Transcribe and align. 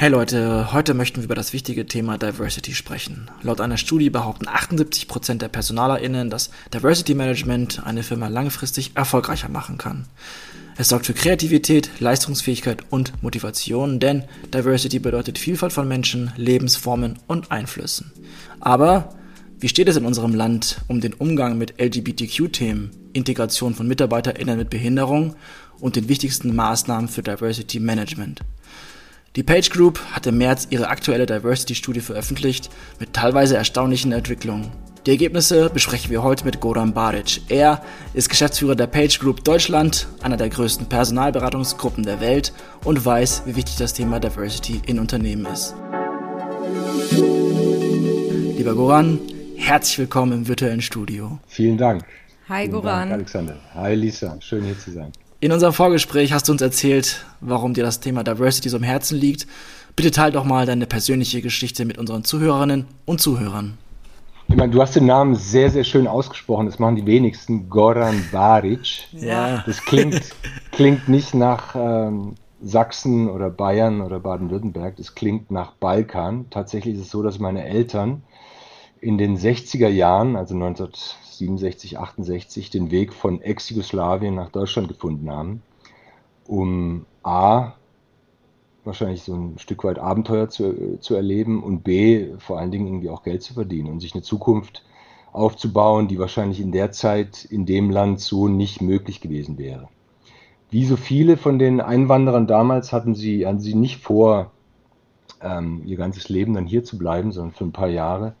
Hey 0.00 0.08
Leute, 0.08 0.72
heute 0.72 0.94
möchten 0.94 1.18
wir 1.18 1.24
über 1.24 1.34
das 1.34 1.52
wichtige 1.52 1.84
Thema 1.84 2.16
Diversity 2.16 2.72
sprechen. 2.72 3.30
Laut 3.42 3.60
einer 3.60 3.76
Studie 3.76 4.08
behaupten 4.08 4.46
78% 4.46 5.34
der 5.34 5.48
PersonalerInnen, 5.48 6.30
dass 6.30 6.48
Diversity 6.72 7.14
Management 7.14 7.84
eine 7.84 8.02
Firma 8.02 8.28
langfristig 8.28 8.92
erfolgreicher 8.94 9.50
machen 9.50 9.76
kann. 9.76 10.06
Es 10.78 10.88
sorgt 10.88 11.04
für 11.04 11.12
Kreativität, 11.12 11.90
Leistungsfähigkeit 12.00 12.82
und 12.88 13.22
Motivation, 13.22 14.00
denn 14.00 14.24
Diversity 14.54 15.00
bedeutet 15.00 15.38
Vielfalt 15.38 15.74
von 15.74 15.86
Menschen, 15.86 16.32
Lebensformen 16.34 17.18
und 17.26 17.52
Einflüssen. 17.52 18.10
Aber 18.58 19.14
wie 19.58 19.68
steht 19.68 19.88
es 19.88 19.98
in 19.98 20.06
unserem 20.06 20.34
Land 20.34 20.78
um 20.88 21.02
den 21.02 21.12
Umgang 21.12 21.58
mit 21.58 21.74
LGBTQ-Themen, 21.78 22.90
Integration 23.12 23.74
von 23.74 23.86
MitarbeiterInnen 23.86 24.56
mit 24.56 24.70
Behinderung 24.70 25.36
und 25.78 25.96
den 25.96 26.08
wichtigsten 26.08 26.56
Maßnahmen 26.56 27.10
für 27.10 27.22
Diversity 27.22 27.80
Management? 27.80 28.40
Die 29.36 29.44
Page 29.44 29.70
Group 29.70 30.00
hat 30.10 30.26
im 30.26 30.38
März 30.38 30.66
ihre 30.70 30.88
aktuelle 30.88 31.24
Diversity-Studie 31.24 32.00
veröffentlicht 32.00 32.68
mit 32.98 33.12
teilweise 33.12 33.56
erstaunlichen 33.56 34.10
Entwicklungen. 34.10 34.72
Die 35.06 35.12
Ergebnisse 35.12 35.70
besprechen 35.70 36.10
wir 36.10 36.24
heute 36.24 36.44
mit 36.44 36.58
Goran 36.60 36.92
Baric. 36.92 37.40
Er 37.48 37.80
ist 38.12 38.28
Geschäftsführer 38.28 38.74
der 38.74 38.88
Page 38.88 39.20
Group 39.20 39.44
Deutschland, 39.44 40.08
einer 40.20 40.36
der 40.36 40.48
größten 40.48 40.86
Personalberatungsgruppen 40.88 42.02
der 42.02 42.20
Welt 42.20 42.52
und 42.82 43.04
weiß, 43.04 43.42
wie 43.46 43.54
wichtig 43.54 43.76
das 43.76 43.94
Thema 43.94 44.18
Diversity 44.18 44.82
in 44.86 44.98
Unternehmen 44.98 45.46
ist. 45.46 45.76
Lieber 48.56 48.74
Goran, 48.74 49.20
herzlich 49.54 50.00
willkommen 50.00 50.32
im 50.32 50.48
virtuellen 50.48 50.82
Studio. 50.82 51.38
Vielen 51.46 51.78
Dank. 51.78 52.04
Hi 52.48 52.62
Vielen 52.62 52.72
Goran. 52.72 52.98
Dank, 53.10 53.12
Alexander. 53.12 53.56
Hi 53.74 53.94
Lisa, 53.94 54.40
schön 54.40 54.64
hier 54.64 54.76
zu 54.76 54.90
sein. 54.90 55.12
In 55.42 55.52
unserem 55.52 55.72
Vorgespräch 55.72 56.34
hast 56.34 56.48
du 56.48 56.52
uns 56.52 56.60
erzählt, 56.60 57.24
warum 57.40 57.72
dir 57.72 57.82
das 57.82 58.00
Thema 58.00 58.22
Diversity 58.22 58.68
so 58.68 58.76
am 58.76 58.82
Herzen 58.82 59.16
liegt. 59.16 59.46
Bitte 59.96 60.10
teil 60.10 60.32
doch 60.32 60.44
mal 60.44 60.66
deine 60.66 60.84
persönliche 60.84 61.40
Geschichte 61.40 61.86
mit 61.86 61.96
unseren 61.96 62.24
Zuhörerinnen 62.24 62.84
und 63.06 63.22
Zuhörern. 63.22 63.78
Ich 64.48 64.56
meine, 64.56 64.70
du 64.70 64.82
hast 64.82 64.96
den 64.96 65.06
Namen 65.06 65.36
sehr, 65.36 65.70
sehr 65.70 65.84
schön 65.84 66.06
ausgesprochen. 66.06 66.66
Das 66.66 66.78
machen 66.78 66.96
die 66.96 67.06
wenigsten. 67.06 67.70
Goran 67.70 68.22
Baric. 68.30 69.08
Ja. 69.12 69.64
Das 69.64 69.82
klingt, 69.82 70.20
klingt 70.72 71.08
nicht 71.08 71.32
nach 71.32 71.74
ähm, 71.74 72.34
Sachsen 72.60 73.30
oder 73.30 73.48
Bayern 73.48 74.02
oder 74.02 74.20
Baden-Württemberg. 74.20 74.96
Das 74.96 75.14
klingt 75.14 75.50
nach 75.50 75.72
Balkan. 75.72 76.50
Tatsächlich 76.50 76.96
ist 76.96 77.00
es 77.00 77.10
so, 77.10 77.22
dass 77.22 77.38
meine 77.38 77.64
Eltern 77.64 78.24
in 79.00 79.16
den 79.16 79.38
60er 79.38 79.88
Jahren, 79.88 80.36
also 80.36 80.54
19 80.54 80.88
67, 81.40 81.98
68 81.98 82.70
den 82.70 82.90
Weg 82.90 83.12
von 83.12 83.40
Ex-Jugoslawien 83.40 84.34
nach 84.34 84.50
Deutschland 84.50 84.88
gefunden 84.88 85.30
haben, 85.30 85.62
um 86.46 87.06
A, 87.22 87.72
wahrscheinlich 88.84 89.22
so 89.22 89.34
ein 89.34 89.58
Stück 89.58 89.84
weit 89.84 89.98
Abenteuer 89.98 90.48
zu, 90.48 90.98
zu 91.00 91.14
erleben 91.14 91.62
und 91.62 91.82
B, 91.82 92.28
vor 92.38 92.58
allen 92.58 92.70
Dingen 92.70 92.86
irgendwie 92.86 93.10
auch 93.10 93.22
Geld 93.22 93.42
zu 93.42 93.54
verdienen 93.54 93.90
und 93.90 94.00
sich 94.00 94.14
eine 94.14 94.22
Zukunft 94.22 94.84
aufzubauen, 95.32 96.08
die 96.08 96.18
wahrscheinlich 96.18 96.60
in 96.60 96.72
der 96.72 96.92
Zeit 96.92 97.44
in 97.44 97.66
dem 97.66 97.90
Land 97.90 98.20
so 98.20 98.48
nicht 98.48 98.80
möglich 98.80 99.20
gewesen 99.20 99.58
wäre. 99.58 99.88
Wie 100.70 100.84
so 100.84 100.96
viele 100.96 101.36
von 101.36 101.58
den 101.58 101.80
Einwanderern 101.80 102.46
damals 102.46 102.92
hatten 102.92 103.14
sie, 103.14 103.46
hatten 103.46 103.60
sie 103.60 103.74
nicht 103.74 103.98
vor, 103.98 104.50
ähm, 105.40 105.82
ihr 105.86 105.96
ganzes 105.96 106.28
Leben 106.28 106.54
dann 106.54 106.66
hier 106.66 106.84
zu 106.84 106.98
bleiben, 106.98 107.32
sondern 107.32 107.54
für 107.54 107.64
ein 107.64 107.72
paar 107.72 107.88
Jahre 107.88 108.34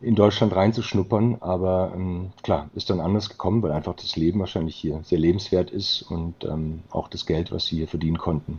in 0.00 0.14
Deutschland 0.14 0.54
reinzuschnuppern. 0.54 1.38
Aber 1.40 1.92
ähm, 1.94 2.30
klar, 2.42 2.70
ist 2.74 2.90
dann 2.90 3.00
anders 3.00 3.28
gekommen, 3.28 3.62
weil 3.62 3.72
einfach 3.72 3.94
das 3.94 4.16
Leben 4.16 4.40
wahrscheinlich 4.40 4.76
hier 4.76 5.00
sehr 5.04 5.18
lebenswert 5.18 5.70
ist 5.70 6.02
und 6.02 6.44
ähm, 6.44 6.80
auch 6.90 7.08
das 7.08 7.26
Geld, 7.26 7.52
was 7.52 7.66
sie 7.66 7.76
hier 7.76 7.88
verdienen 7.88 8.18
konnten, 8.18 8.58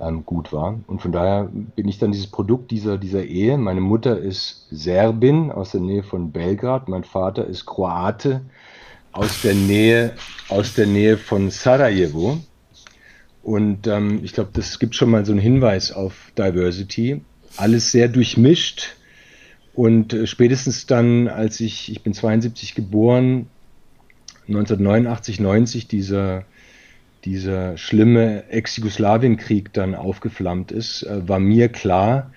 ähm, 0.00 0.24
gut 0.24 0.52
war. 0.52 0.78
Und 0.86 1.02
von 1.02 1.12
daher 1.12 1.48
bin 1.52 1.88
ich 1.88 1.98
dann 1.98 2.12
dieses 2.12 2.28
Produkt 2.28 2.70
dieser, 2.70 2.98
dieser 2.98 3.24
Ehe. 3.24 3.58
Meine 3.58 3.80
Mutter 3.80 4.18
ist 4.18 4.66
Serbin 4.70 5.50
aus 5.50 5.72
der 5.72 5.80
Nähe 5.80 6.02
von 6.02 6.32
Belgrad, 6.32 6.88
mein 6.88 7.04
Vater 7.04 7.46
ist 7.46 7.66
Kroate 7.66 8.42
aus 9.12 9.42
der 9.42 9.54
Nähe, 9.54 10.14
aus 10.48 10.74
der 10.74 10.86
Nähe 10.86 11.16
von 11.16 11.50
Sarajevo. 11.50 12.38
Und 13.42 13.86
ähm, 13.86 14.20
ich 14.22 14.34
glaube, 14.34 14.50
das 14.52 14.78
gibt 14.78 14.94
schon 14.94 15.10
mal 15.10 15.24
so 15.24 15.32
einen 15.32 15.40
Hinweis 15.40 15.90
auf 15.90 16.32
Diversity. 16.36 17.22
Alles 17.56 17.90
sehr 17.90 18.08
durchmischt 18.08 18.97
und 19.78 20.12
äh, 20.12 20.26
spätestens 20.26 20.86
dann, 20.86 21.28
als 21.28 21.60
ich, 21.60 21.92
ich 21.92 22.02
bin 22.02 22.12
72 22.12 22.74
geboren, 22.74 23.46
1989, 24.48 25.38
90 25.38 25.86
dieser, 25.86 26.44
dieser 27.24 27.78
schlimme 27.78 28.50
Ex-Jugoslawien-Krieg 28.50 29.72
dann 29.72 29.94
aufgeflammt 29.94 30.72
ist, 30.72 31.04
äh, 31.04 31.28
war 31.28 31.38
mir 31.38 31.68
klar, 31.68 32.32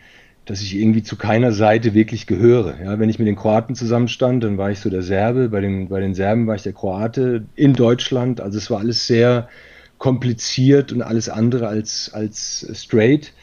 dass 0.46 0.62
ich 0.62 0.76
irgendwie 0.76 1.02
zu 1.02 1.16
keiner 1.16 1.52
Seite 1.52 1.96
wirklich 1.96 2.28
gehöre. 2.28 2.76
Ja, 2.80 3.00
wenn 3.00 3.10
ich 3.10 3.18
mit 3.18 3.28
den 3.28 3.38
Kroaten 3.38 3.74
zusammenstand, 3.74 4.44
dann 4.44 4.60
war 4.60 4.70
ich 4.70 4.78
so 4.78 4.92
der 4.92 5.02
Serbe, 5.02 5.50
bei 5.50 5.62
den, 5.62 5.88
bei 5.90 6.00
den 6.00 6.14
Serben 6.14 6.46
war 6.46 6.54
ich 6.54 6.62
der 6.62 6.74
Kroate 6.74 7.46
in 7.56 7.74
Deutschland. 7.74 8.40
Also 8.40 8.60
es 8.60 8.70
war 8.70 8.82
alles 8.82 9.08
sehr 9.08 9.50
kompliziert 9.98 10.94
und 10.94 11.02
alles 11.02 11.28
andere 11.28 11.70
als, 11.70 12.12
als 12.14 12.68
straight. 12.76 13.34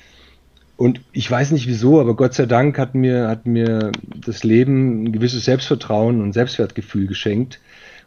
Und 0.79 1.01
ich 1.11 1.29
weiß 1.29 1.51
nicht 1.51 1.67
wieso, 1.67 2.01
aber 2.01 2.15
Gott 2.15 2.35
sei 2.35 2.47
Dank 2.47 2.79
hat 2.79 2.95
mir, 2.95 3.27
hat 3.27 3.47
mir 3.47 3.91
das 4.15 4.45
Leben 4.45 5.03
ein 5.03 5.13
gewisses 5.13 5.45
Selbstvertrauen 5.45 6.21
und 6.21 6.33
Selbstwertgefühl 6.33 7.09
geschenkt. 7.09 7.59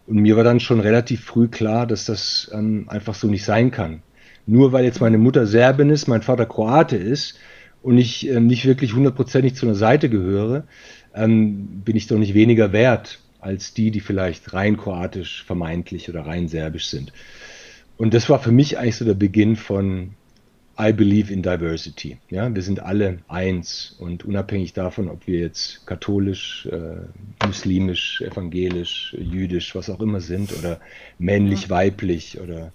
Und 0.08 0.20
mir 0.20 0.38
war 0.38 0.46
dann 0.46 0.62
schon 0.62 0.80
relativ 0.80 1.26
früh 1.26 1.50
klar, 1.50 1.86
dass 1.86 2.06
das 2.06 2.50
ähm, 2.54 2.86
einfach 2.88 3.14
so 3.14 3.28
nicht 3.28 3.44
sein 3.44 3.72
kann. 3.72 4.04
Nur 4.46 4.72
weil 4.72 4.86
jetzt 4.86 5.02
meine 5.02 5.18
Mutter 5.18 5.48
Serbin 5.48 5.90
ist, 5.90 6.08
mein 6.08 6.22
Vater 6.22 6.46
Kroate 6.46 6.96
ist 6.96 7.38
und 7.84 7.98
ich 7.98 8.30
ähm, 8.30 8.48
nicht 8.48 8.66
wirklich 8.66 8.94
hundertprozentig 8.94 9.56
zu 9.56 9.66
einer 9.66 9.76
Seite 9.76 10.08
gehöre, 10.08 10.64
ähm, 11.14 11.82
bin 11.84 11.98
ich 11.98 12.08
doch 12.08 12.18
nicht 12.18 12.36
weniger 12.36 12.72
wert 12.72 13.20
als 13.42 13.74
die, 13.74 13.92
die 13.92 14.00
vielleicht 14.00 14.54
rein 14.54 14.78
kroatisch 14.78 15.44
vermeintlich 15.44 16.08
oder 16.08 16.26
rein 16.26 16.48
serbisch 16.48 16.88
sind. 16.88 17.12
Und 17.98 18.14
das 18.14 18.30
war 18.30 18.40
für 18.40 18.54
mich 18.54 18.80
eigentlich 18.80 18.96
so 18.96 19.04
der 19.04 19.14
Beginn 19.14 19.58
von, 19.58 20.12
I 20.82 20.92
believe 20.92 21.32
in 21.32 21.44
diversity. 21.44 22.18
Ja, 22.32 22.54
wir 22.54 22.64
sind 22.64 22.80
alle 22.80 23.20
eins 23.28 23.96
und 24.00 24.26
unabhängig 24.26 24.74
davon, 24.74 25.10
ob 25.10 25.28
wir 25.28 25.38
jetzt 25.38 25.86
katholisch, 25.86 26.68
äh, 26.72 27.46
muslimisch, 27.46 28.22
evangelisch, 28.22 29.16
jüdisch, 29.20 29.76
was 29.76 29.92
auch 29.92 30.00
immer 30.00 30.22
sind 30.22 30.58
oder 30.58 30.80
männlich, 31.20 31.70
weiblich 31.70 32.40
oder 32.40 32.74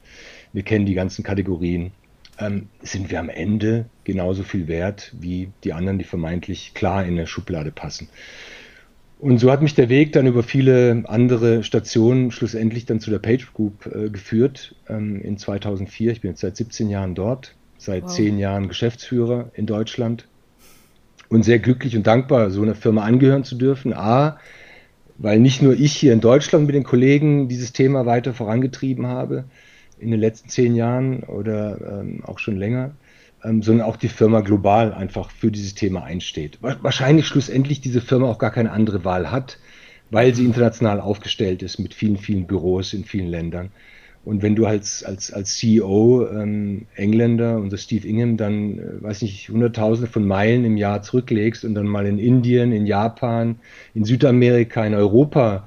wir 0.53 0.63
kennen 0.63 0.87
die 0.87 0.95
ganzen 0.95 1.25
Kategorien, 1.25 1.91
ähm, 2.39 2.69
sind 2.81 3.11
wir 3.11 3.19
am 3.19 3.29
Ende 3.29 3.87
genauso 4.05 4.45
viel 4.45 4.69
wert 4.69 5.13
wie 5.19 5.49
die 5.65 5.73
anderen, 5.73 5.99
die 5.99 6.05
vermeintlich 6.05 6.75
klar 6.75 7.05
in 7.05 7.15
eine 7.15 7.27
Schublade 7.27 7.73
passen. 7.73 8.09
Und 9.19 9.39
so 9.39 9.51
hat 9.51 9.63
mich 9.63 9.75
der 9.75 9.89
Weg 9.89 10.13
dann 10.13 10.29
über 10.29 10.45
viele 10.45 11.03
andere 11.07 11.65
Stationen 11.65 12.31
schlussendlich 12.31 12.87
dann 12.87 13.01
zu 13.01 13.11
der 13.11 13.19
Page 13.19 13.53
Group 13.53 13.87
äh, 13.87 14.11
geführt 14.11 14.77
ähm, 14.89 15.21
in 15.23 15.39
2004. 15.39 16.13
Ich 16.13 16.21
bin 16.21 16.31
jetzt 16.31 16.43
seit 16.43 16.57
17 16.57 16.89
Jahren 16.89 17.17
dort 17.17 17.57
seit 17.79 18.05
wow. 18.05 18.11
zehn 18.13 18.39
Jahren 18.39 18.69
Geschäftsführer 18.69 19.51
in 19.55 19.67
Deutschland 19.67 20.27
und 21.29 21.45
sehr 21.45 21.59
glücklich 21.59 21.97
und 21.97 22.07
dankbar, 22.07 22.51
so 22.51 22.63
einer 22.63 22.75
Firma 22.75 23.03
angehören 23.03 23.45
zu 23.45 23.57
dürfen. 23.57 23.93
A, 23.93 24.39
weil 25.19 25.41
nicht 25.41 25.63
nur 25.63 25.75
ich 25.75 25.93
hier 25.93 26.13
in 26.13 26.21
Deutschland 26.21 26.67
mit 26.67 26.75
den 26.75 26.85
Kollegen 26.85 27.49
dieses 27.49 27.73
Thema 27.73 28.07
weiter 28.07 28.35
vorangetrieben 28.35 29.07
habe 29.07 29.45
in 29.99 30.11
den 30.11 30.21
letzten 30.21 30.49
zehn 30.49 30.75
Jahren 30.75 31.23
oder 31.23 32.01
ähm, 32.01 32.23
auch 32.25 32.39
schon 32.39 32.57
länger, 32.57 32.93
ähm, 33.43 33.63
sondern 33.63 33.87
auch 33.87 33.97
die 33.97 34.09
Firma 34.09 34.41
global 34.41 34.93
einfach 34.93 35.31
für 35.31 35.51
dieses 35.51 35.75
Thema 35.75 36.05
einsteht. 36.05 36.59
Wahrscheinlich 36.61 37.27
schlussendlich 37.27 37.81
diese 37.81 38.01
Firma 38.01 38.29
auch 38.29 38.39
gar 38.39 38.51
keine 38.51 38.73
andere 38.73 39.05
Wahl 39.05 39.31
hat, 39.31 39.59
weil 40.11 40.35
sie 40.35 40.45
international 40.45 41.01
aufgestellt 41.01 41.63
ist 41.63 41.79
mit 41.79 41.95
vielen, 41.95 42.19
vielen 42.19 42.47
Büros 42.47 42.93
in 42.93 43.05
vielen 43.05 43.29
Ländern. 43.29 43.71
Und 44.27 44.43
wenn 44.43 44.57
du 44.57 44.67
als, 44.67 45.05
als, 45.05 45.33
als 45.33 45.55
CEO 45.55 46.29
ähm, 46.29 46.87
Engländer, 46.97 47.59
unser 47.59 47.79
Steve 47.79 48.09
Ingham, 48.09 48.37
dann, 48.37 48.79
äh, 48.79 49.03
weiß 49.03 49.23
nicht, 49.23 49.49
hunderttausende 49.49 50.11
von 50.11 50.27
Meilen 50.27 50.65
im 50.65 50.77
Jahr 50.77 51.01
zurücklegst 51.03 51.65
und 51.65 51.77
dann 51.77 51.87
mal 51.87 52.07
in 52.07 52.19
Indien, 52.19 52.73
in 52.73 52.87
Japan, 52.87 53.61
in 53.95 54.05
Südamerika, 54.05 54.85
in 54.85 54.95
Europa 54.95 55.65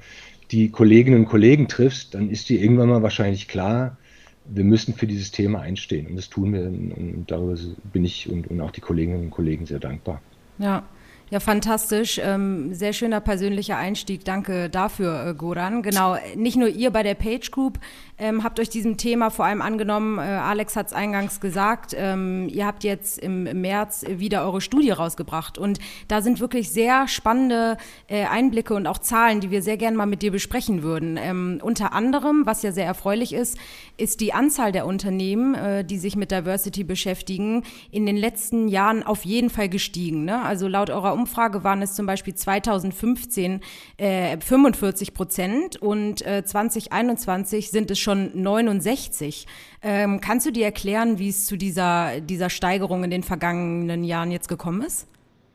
die 0.50 0.68
Kolleginnen 0.68 1.20
und 1.20 1.26
Kollegen 1.26 1.68
triffst, 1.68 2.14
dann 2.14 2.28
ist 2.28 2.50
dir 2.50 2.60
irgendwann 2.60 2.90
mal 2.90 3.02
wahrscheinlich 3.02 3.48
klar, 3.48 3.96
wir 4.44 4.64
müssen 4.64 4.92
für 4.92 5.06
dieses 5.06 5.30
Thema 5.30 5.60
einstehen. 5.60 6.08
Und 6.08 6.16
das 6.16 6.28
tun 6.28 6.52
wir. 6.52 6.64
Und 6.64 7.24
darüber 7.28 7.56
bin 7.94 8.04
ich 8.04 8.28
und, 8.28 8.48
und 8.48 8.60
auch 8.60 8.72
die 8.72 8.82
Kolleginnen 8.82 9.24
und 9.24 9.30
Kollegen 9.30 9.64
sehr 9.64 9.78
dankbar. 9.78 10.20
Ja, 10.58 10.82
Ja, 11.30 11.38
fantastisch. 11.38 12.20
Ähm, 12.22 12.74
sehr 12.74 12.92
schöner 12.92 13.20
persönlicher 13.20 13.76
Einstieg. 13.76 14.24
Danke 14.24 14.68
dafür, 14.68 15.28
äh, 15.28 15.34
Goran. 15.34 15.82
Genau, 15.82 16.16
nicht 16.34 16.56
nur 16.56 16.68
ihr 16.68 16.90
bei 16.90 17.04
der 17.04 17.14
Page 17.14 17.52
Group 17.52 17.78
ähm, 18.20 18.44
habt 18.44 18.60
euch 18.60 18.68
diesem 18.68 18.98
Thema 18.98 19.30
vor 19.30 19.46
allem 19.46 19.62
angenommen. 19.62 20.18
Äh, 20.18 20.22
Alex 20.22 20.76
hat 20.76 20.88
es 20.88 20.92
eingangs 20.92 21.40
gesagt. 21.40 21.94
Ähm, 21.96 22.48
ihr 22.50 22.66
habt 22.66 22.84
jetzt 22.84 23.18
im, 23.18 23.44
März 23.60 24.04
wieder 24.06 24.44
eure 24.44 24.60
Studie 24.60 24.90
rausgebracht. 24.90 25.56
Und 25.56 25.78
da 26.06 26.20
sind 26.20 26.38
wirklich 26.38 26.70
sehr 26.70 27.08
spannende 27.08 27.78
äh, 28.08 28.26
Einblicke 28.26 28.74
und 28.74 28.86
auch 28.86 28.98
Zahlen, 28.98 29.40
die 29.40 29.50
wir 29.50 29.62
sehr 29.62 29.78
gerne 29.78 29.96
mal 29.96 30.06
mit 30.06 30.20
dir 30.20 30.30
besprechen 30.30 30.82
würden. 30.82 31.16
Ähm, 31.16 31.60
unter 31.62 31.94
anderem, 31.94 32.42
was 32.44 32.62
ja 32.62 32.72
sehr 32.72 32.84
erfreulich 32.84 33.32
ist, 33.32 33.56
ist 33.96 34.20
die 34.20 34.34
Anzahl 34.34 34.70
der 34.70 34.86
Unternehmen, 34.86 35.54
äh, 35.54 35.84
die 35.84 35.98
sich 35.98 36.14
mit 36.14 36.30
Diversity 36.30 36.84
beschäftigen, 36.84 37.64
in 37.90 38.04
den 38.04 38.18
letzten 38.18 38.68
Jahren 38.68 39.02
auf 39.02 39.24
jeden 39.24 39.48
Fall 39.48 39.70
gestiegen. 39.70 40.26
Ne? 40.26 40.42
Also 40.42 40.68
laut 40.68 40.90
eurer 40.90 41.14
Umfrage 41.20 41.64
waren 41.64 41.82
es 41.82 41.94
zum 41.94 42.06
Beispiel 42.06 42.34
2015 42.34 43.60
äh, 43.96 44.38
45 44.38 45.14
Prozent 45.14 45.76
und 45.76 46.26
äh, 46.26 46.44
2021 46.44 47.70
sind 47.70 47.90
es 47.90 47.98
schon 47.98 48.30
69. 48.34 49.46
Ähm, 49.82 50.20
kannst 50.20 50.46
du 50.46 50.50
dir 50.50 50.64
erklären, 50.64 51.18
wie 51.18 51.28
es 51.28 51.46
zu 51.46 51.56
dieser, 51.56 52.20
dieser 52.20 52.50
Steigerung 52.50 53.04
in 53.04 53.10
den 53.10 53.22
vergangenen 53.22 54.04
Jahren 54.04 54.30
jetzt 54.30 54.48
gekommen 54.48 54.82
ist? 54.82 55.06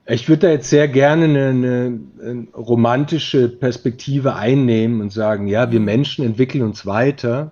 Ich 0.07 0.29
würde 0.29 0.47
da 0.47 0.49
jetzt 0.51 0.69
sehr 0.69 0.87
gerne 0.87 1.25
eine, 1.25 1.47
eine, 1.47 1.99
eine, 2.21 2.47
romantische 2.55 3.49
Perspektive 3.49 4.35
einnehmen 4.35 5.01
und 5.01 5.11
sagen, 5.11 5.47
ja, 5.47 5.71
wir 5.71 5.79
Menschen 5.79 6.23
entwickeln 6.23 6.63
uns 6.63 6.85
weiter. 6.85 7.51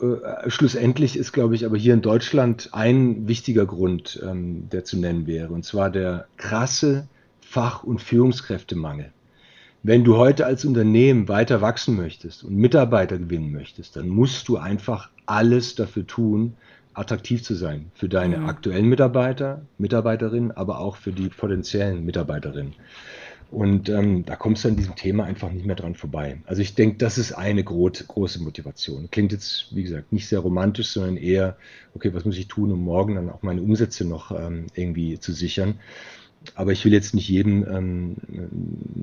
Äh, 0.00 0.48
schlussendlich 0.50 1.16
ist, 1.16 1.32
glaube 1.32 1.54
ich, 1.54 1.66
aber 1.66 1.76
hier 1.76 1.94
in 1.94 2.02
Deutschland 2.02 2.70
ein 2.72 3.28
wichtiger 3.28 3.66
Grund, 3.66 4.20
ähm, 4.26 4.68
der 4.70 4.84
zu 4.84 4.98
nennen 4.98 5.26
wäre, 5.26 5.52
und 5.52 5.64
zwar 5.64 5.90
der 5.90 6.26
krasse 6.36 7.06
Fach- 7.40 7.82
und 7.82 8.00
Führungskräftemangel. 8.00 9.12
Wenn 9.82 10.04
du 10.04 10.16
heute 10.16 10.46
als 10.46 10.64
Unternehmen 10.64 11.28
weiter 11.28 11.60
wachsen 11.60 11.96
möchtest 11.96 12.44
und 12.44 12.54
Mitarbeiter 12.54 13.18
gewinnen 13.18 13.50
möchtest, 13.50 13.96
dann 13.96 14.08
musst 14.08 14.48
du 14.48 14.58
einfach 14.58 15.10
alles 15.26 15.74
dafür 15.74 16.06
tun, 16.06 16.54
attraktiv 16.92 17.42
zu 17.42 17.54
sein 17.54 17.90
für 17.94 18.08
deine 18.08 18.38
mhm. 18.38 18.46
aktuellen 18.46 18.86
Mitarbeiter, 18.86 19.62
Mitarbeiterinnen, 19.78 20.50
aber 20.52 20.80
auch 20.80 20.96
für 20.96 21.12
die 21.12 21.28
potenziellen 21.28 22.04
Mitarbeiterinnen. 22.04 22.74
Und 23.50 23.88
ähm, 23.88 24.24
da 24.24 24.36
kommst 24.36 24.64
du 24.64 24.68
an 24.68 24.76
diesem 24.76 24.94
Thema 24.94 25.24
einfach 25.24 25.50
nicht 25.50 25.66
mehr 25.66 25.74
dran 25.74 25.96
vorbei. 25.96 26.38
Also 26.46 26.62
ich 26.62 26.76
denke, 26.76 26.98
das 26.98 27.18
ist 27.18 27.32
eine 27.32 27.64
gro 27.64 27.90
große 27.90 28.40
Motivation. 28.40 29.10
Klingt 29.10 29.32
jetzt, 29.32 29.74
wie 29.74 29.82
gesagt, 29.82 30.12
nicht 30.12 30.28
sehr 30.28 30.38
romantisch, 30.38 30.88
sondern 30.88 31.16
eher, 31.16 31.56
okay, 31.94 32.14
was 32.14 32.24
muss 32.24 32.38
ich 32.38 32.46
tun, 32.46 32.70
um 32.70 32.80
morgen 32.80 33.16
dann 33.16 33.28
auch 33.28 33.42
meine 33.42 33.60
Umsätze 33.60 34.04
noch 34.04 34.30
ähm, 34.30 34.66
irgendwie 34.74 35.18
zu 35.18 35.32
sichern. 35.32 35.80
Aber 36.54 36.72
ich 36.72 36.84
will 36.84 36.92
jetzt 36.92 37.12
nicht 37.12 37.28
jedem 37.28 37.66
ähm, 37.68 38.16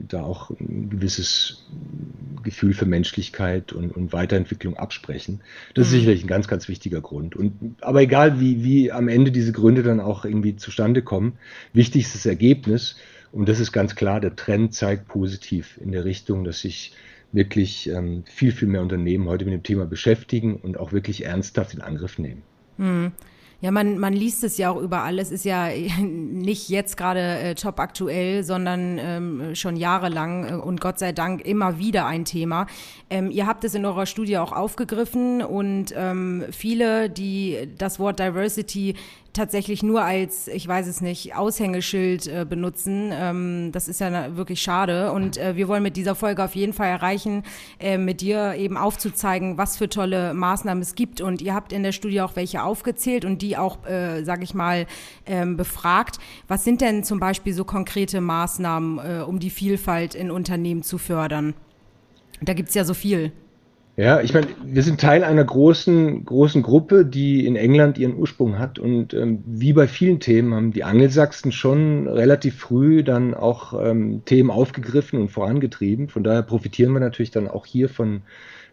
da 0.08 0.24
auch 0.24 0.50
ein 0.50 0.90
gewisses 0.90 1.66
Gefühl 2.42 2.74
für 2.74 2.86
Menschlichkeit 2.86 3.74
und, 3.74 3.96
und 3.96 4.14
Weiterentwicklung 4.14 4.78
absprechen. 4.78 5.42
Das 5.74 5.88
ist 5.88 5.94
mhm. 5.94 5.98
sicherlich 5.98 6.24
ein 6.24 6.28
ganz, 6.28 6.48
ganz 6.48 6.70
wichtiger 6.70 7.02
Grund. 7.02 7.36
Und, 7.36 7.76
aber 7.82 8.02
egal, 8.02 8.40
wie, 8.40 8.64
wie 8.64 8.92
am 8.94 9.10
Ende 9.10 9.32
diese 9.32 9.52
Gründe 9.52 9.84
dann 9.84 10.00
auch 10.00 10.26
irgendwie 10.26 10.56
zustande 10.56 11.02
kommen, 11.02 11.34
wichtig 11.74 12.04
ist 12.04 12.16
das 12.16 12.26
Ergebnis. 12.26 12.96
Und 13.32 13.50
das 13.50 13.60
ist 13.60 13.72
ganz 13.72 13.96
klar, 13.96 14.20
der 14.20 14.36
Trend 14.36 14.74
zeigt 14.74 15.08
positiv 15.08 15.80
in 15.82 15.92
der 15.92 16.06
Richtung, 16.06 16.44
dass 16.44 16.62
sich 16.62 16.94
wirklich 17.32 17.90
ähm, 17.90 18.24
viel, 18.26 18.52
viel 18.52 18.68
mehr 18.68 18.82
Unternehmen 18.82 19.28
heute 19.28 19.46
mit 19.46 19.54
dem 19.54 19.64
Thema 19.64 19.86
beschäftigen 19.86 20.56
und 20.56 20.78
auch 20.80 20.92
wirklich 20.92 21.26
ernsthaft 21.26 21.74
in 21.74 21.82
Angriff 21.82 22.18
nehmen. 22.18 22.42
Mhm. 22.78 23.12
Ja, 23.60 23.72
man, 23.72 23.98
man 23.98 24.14
liest 24.14 24.44
es 24.44 24.60
ja 24.60 24.70
auch 24.70 24.80
überall. 24.80 25.18
Es 25.18 25.32
ist 25.32 25.44
ja 25.44 25.70
nicht 26.00 26.70
jetzt 26.70 26.96
gerade 26.96 27.40
äh, 27.40 27.56
top 27.56 27.80
aktuell, 27.80 28.44
sondern 28.44 29.00
ähm, 29.00 29.56
schon 29.56 29.76
jahrelang 29.76 30.48
äh, 30.48 30.54
und 30.54 30.80
Gott 30.80 31.00
sei 31.00 31.12
Dank 31.12 31.42
immer 31.42 31.80
wieder 31.80 32.06
ein 32.06 32.24
Thema. 32.24 32.68
Ähm, 33.10 33.32
ihr 33.32 33.48
habt 33.48 33.64
es 33.64 33.74
in 33.74 33.84
eurer 33.86 34.06
Studie 34.06 34.38
auch 34.38 34.52
aufgegriffen 34.52 35.42
und 35.42 35.92
ähm, 35.96 36.46
viele, 36.52 37.10
die 37.10 37.68
das 37.78 38.00
Wort 38.00 38.20
Diversity 38.20 38.96
tatsächlich 39.38 39.84
nur 39.84 40.04
als, 40.04 40.48
ich 40.48 40.68
weiß 40.68 40.88
es 40.88 41.00
nicht, 41.00 41.36
Aushängeschild 41.36 42.28
äh, 42.28 42.46
benutzen. 42.48 43.12
Ähm, 43.14 43.72
das 43.72 43.88
ist 43.88 44.02
ja 44.02 44.36
wirklich 44.36 44.62
schade. 44.62 45.12
Und 45.14 45.38
äh, 45.38 45.56
wir 45.56 45.68
wollen 45.68 45.84
mit 45.84 45.96
dieser 45.96 46.16
Folge 46.16 46.44
auf 46.44 46.56
jeden 46.56 46.74
Fall 46.74 46.90
erreichen, 46.90 47.44
äh, 47.80 47.98
mit 47.98 48.22
dir 48.22 48.56
eben 48.56 48.76
aufzuzeigen, 48.76 49.58
was 49.58 49.78
für 49.78 49.88
tolle 49.88 50.34
Maßnahmen 50.34 50.82
es 50.82 50.96
gibt. 50.96 51.22
Und 51.22 51.42
ihr 51.42 51.54
habt 51.54 51.72
in 51.72 51.84
der 51.84 51.94
Studie 51.94 52.22
auch 52.22 52.36
welche 52.36 52.64
aufgezählt 52.64 53.24
und 53.24 53.42
die 53.42 53.56
auch, 53.56 53.86
äh, 53.86 54.24
sage 54.24 54.44
ich 54.44 54.54
mal, 54.54 54.88
ähm, 55.26 55.56
befragt. 55.56 56.18
Was 56.48 56.64
sind 56.64 56.82
denn 56.82 57.04
zum 57.04 57.20
Beispiel 57.20 57.54
so 57.54 57.64
konkrete 57.64 58.20
Maßnahmen, 58.20 59.00
äh, 59.00 59.22
um 59.22 59.40
die 59.40 59.50
Vielfalt 59.50 60.16
in 60.16 60.32
Unternehmen 60.32 60.84
zu 60.84 60.98
fördern? 60.98 61.54
Da 62.42 62.54
gibt's 62.54 62.74
ja 62.74 62.84
so 62.84 62.94
viel. 62.94 63.32
Ja, 64.00 64.22
ich 64.22 64.32
meine, 64.32 64.46
wir 64.64 64.84
sind 64.84 65.02
Teil 65.02 65.24
einer 65.24 65.44
großen, 65.44 66.24
großen 66.24 66.62
Gruppe, 66.62 67.04
die 67.04 67.48
in 67.48 67.56
England 67.56 67.98
ihren 67.98 68.16
Ursprung 68.16 68.60
hat. 68.60 68.78
Und 68.78 69.16
ähm, 69.16 69.44
wie 69.48 69.74
bei 69.74 69.88
vielen 69.88 70.20
Themen 70.20 70.54
haben 70.54 70.72
die 70.72 70.84
Angelsachsen 70.84 71.52
schon 71.52 72.08
relativ 72.08 72.60
früh 72.60 73.04
dann 73.04 73.34
auch 73.34 73.74
ähm, 73.84 74.22
Themen 74.24 74.52
aufgegriffen 74.52 75.20
und 75.20 75.30
vorangetrieben. 75.30 76.10
Von 76.10 76.24
daher 76.24 76.44
profitieren 76.44 76.94
wir 76.94 77.00
natürlich 77.00 77.32
dann 77.32 77.48
auch 77.48 77.66
hier 77.66 77.90
von, 77.90 78.22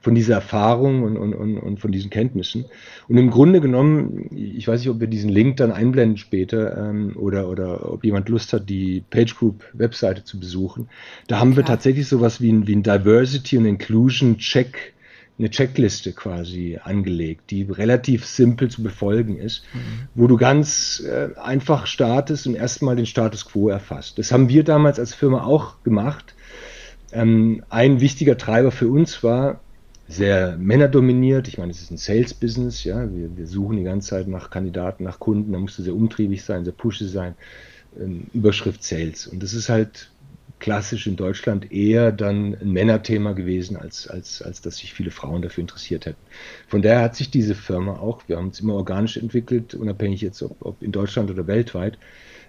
von 0.02 0.14
dieser 0.14 0.34
Erfahrung 0.34 1.04
und, 1.04 1.16
und, 1.16 1.32
und, 1.32 1.56
und 1.56 1.80
von 1.80 1.90
diesen 1.90 2.10
Kenntnissen. 2.10 2.66
Und 3.08 3.16
im 3.16 3.30
Grunde 3.30 3.62
genommen, 3.62 4.28
ich 4.30 4.68
weiß 4.68 4.80
nicht, 4.80 4.90
ob 4.90 5.00
wir 5.00 5.06
diesen 5.06 5.30
Link 5.30 5.56
dann 5.56 5.72
einblenden 5.72 6.18
später 6.18 6.76
ähm, 6.76 7.16
oder, 7.16 7.48
oder 7.48 7.90
ob 7.90 8.04
jemand 8.04 8.28
Lust 8.28 8.52
hat, 8.52 8.68
die 8.68 9.02
Page 9.08 9.34
Group 9.34 9.64
Webseite 9.72 10.22
zu 10.22 10.38
besuchen. 10.38 10.90
Da 11.28 11.40
haben 11.40 11.56
wir 11.56 11.64
tatsächlich 11.64 12.08
sowas 12.08 12.42
wie 12.42 12.52
ein, 12.52 12.66
wie 12.66 12.76
ein 12.76 12.82
Diversity 12.82 13.56
und 13.56 13.64
Inclusion 13.64 14.36
Check 14.36 14.92
eine 15.38 15.50
Checkliste 15.50 16.12
quasi 16.12 16.78
angelegt, 16.82 17.50
die 17.50 17.62
relativ 17.62 18.24
simpel 18.24 18.70
zu 18.70 18.82
befolgen 18.82 19.36
ist, 19.36 19.64
mhm. 19.74 20.08
wo 20.14 20.28
du 20.28 20.36
ganz 20.36 21.00
äh, 21.00 21.30
einfach 21.40 21.86
startest 21.86 22.46
und 22.46 22.54
erstmal 22.54 22.94
den 22.94 23.06
Status 23.06 23.44
quo 23.44 23.68
erfasst. 23.68 24.18
Das 24.18 24.30
haben 24.30 24.48
wir 24.48 24.62
damals 24.62 25.00
als 25.00 25.12
Firma 25.12 25.44
auch 25.44 25.82
gemacht. 25.82 26.34
Ähm, 27.12 27.64
ein 27.68 28.00
wichtiger 28.00 28.38
Treiber 28.38 28.70
für 28.70 28.88
uns 28.88 29.24
war, 29.24 29.60
sehr 30.06 30.56
männerdominiert. 30.56 31.48
Ich 31.48 31.58
meine, 31.58 31.70
es 31.70 31.80
ist 31.80 31.90
ein 31.90 31.96
Sales-Business, 31.96 32.84
ja. 32.84 33.10
Wir, 33.12 33.36
wir, 33.36 33.46
suchen 33.46 33.78
die 33.78 33.84
ganze 33.84 34.10
Zeit 34.10 34.28
nach 34.28 34.50
Kandidaten, 34.50 35.04
nach 35.04 35.18
Kunden. 35.18 35.52
Da 35.52 35.58
musst 35.58 35.78
du 35.78 35.82
sehr 35.82 35.94
umtriebig 35.94 36.44
sein, 36.44 36.64
sehr 36.64 36.74
pushy 36.74 37.06
sein. 37.06 37.34
Ähm, 37.98 38.26
Überschrift 38.34 38.84
Sales. 38.84 39.26
Und 39.26 39.42
das 39.42 39.54
ist 39.54 39.68
halt 39.68 40.10
klassisch 40.64 41.06
in 41.06 41.16
Deutschland 41.16 41.72
eher 41.72 42.10
dann 42.10 42.56
ein 42.58 42.72
Männerthema 42.72 43.32
gewesen, 43.32 43.76
als, 43.76 44.08
als, 44.08 44.40
als 44.40 44.62
dass 44.62 44.78
sich 44.78 44.94
viele 44.94 45.10
Frauen 45.10 45.42
dafür 45.42 45.60
interessiert 45.60 46.06
hätten. 46.06 46.22
Von 46.68 46.80
daher 46.80 47.02
hat 47.02 47.16
sich 47.16 47.30
diese 47.30 47.54
Firma 47.54 47.98
auch, 47.98 48.22
wir 48.28 48.38
haben 48.38 48.48
es 48.48 48.60
immer 48.60 48.72
organisch 48.72 49.18
entwickelt, 49.18 49.74
unabhängig 49.74 50.22
jetzt 50.22 50.42
ob, 50.42 50.56
ob 50.64 50.82
in 50.82 50.90
Deutschland 50.90 51.30
oder 51.30 51.46
weltweit, 51.46 51.98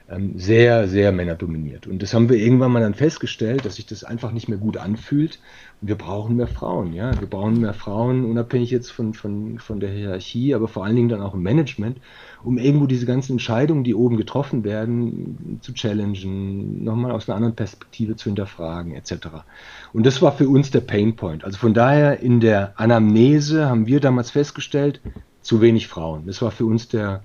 ähm, 0.10 0.40
sehr, 0.40 0.88
sehr 0.88 1.12
männerdominiert. 1.12 1.88
Und 1.88 2.02
das 2.02 2.14
haben 2.14 2.30
wir 2.30 2.38
irgendwann 2.38 2.72
mal 2.72 2.80
dann 2.80 2.94
festgestellt, 2.94 3.66
dass 3.66 3.76
sich 3.76 3.86
das 3.86 4.06
einfach 4.06 4.32
nicht 4.32 4.48
mehr 4.48 4.60
gut 4.60 4.78
anfühlt. 4.78 5.40
Wir 5.88 5.96
brauchen 5.96 6.36
mehr 6.36 6.48
Frauen, 6.48 6.94
ja. 6.94 7.20
Wir 7.20 7.28
brauchen 7.28 7.62
mehr 7.62 7.76
Frauen, 7.76 8.26
unabhängig 8.26 8.72
jetzt 8.72 8.92
von, 8.92 9.14
von, 9.14 9.60
von 9.60 9.80
der 9.80 9.92
Hierarchie, 9.92 10.56
aber 10.56 10.68
vor 10.68 10.84
allen 10.84 10.96
Dingen 10.96 11.10
dann 11.10 11.22
auch 11.22 11.36
im 11.36 11.44
Management, 11.44 12.00
um 12.44 12.58
irgendwo 12.58 12.88
diese 12.88 13.06
ganzen 13.06 13.34
Entscheidungen, 13.34 13.84
die 13.84 13.94
oben 13.94 14.18
getroffen 14.18 14.64
werden, 14.64 15.60
zu 15.62 15.74
challengen, 15.74 16.84
nochmal 16.84 17.12
aus 17.12 17.30
einer 17.30 17.36
anderen 17.36 17.56
Perspektive 17.56 18.16
zu 18.16 18.26
hinterfragen, 18.26 18.96
etc. 18.96 19.28
Und 19.94 20.06
das 20.06 20.22
war 20.24 20.32
für 20.32 20.50
uns 20.50 20.72
der 20.72 20.82
Painpoint. 20.82 21.44
Also 21.44 21.60
von 21.60 21.76
daher 21.76 22.20
in 22.20 22.40
der 22.40 22.74
Anamnese 22.80 23.68
haben 23.68 23.86
wir 23.86 24.00
damals 24.00 24.32
festgestellt, 24.32 25.02
zu 25.42 25.62
wenig 25.62 25.88
Frauen. 25.88 26.26
Das 26.26 26.42
war 26.42 26.50
für 26.50 26.66
uns 26.66 26.88
der, 26.88 27.22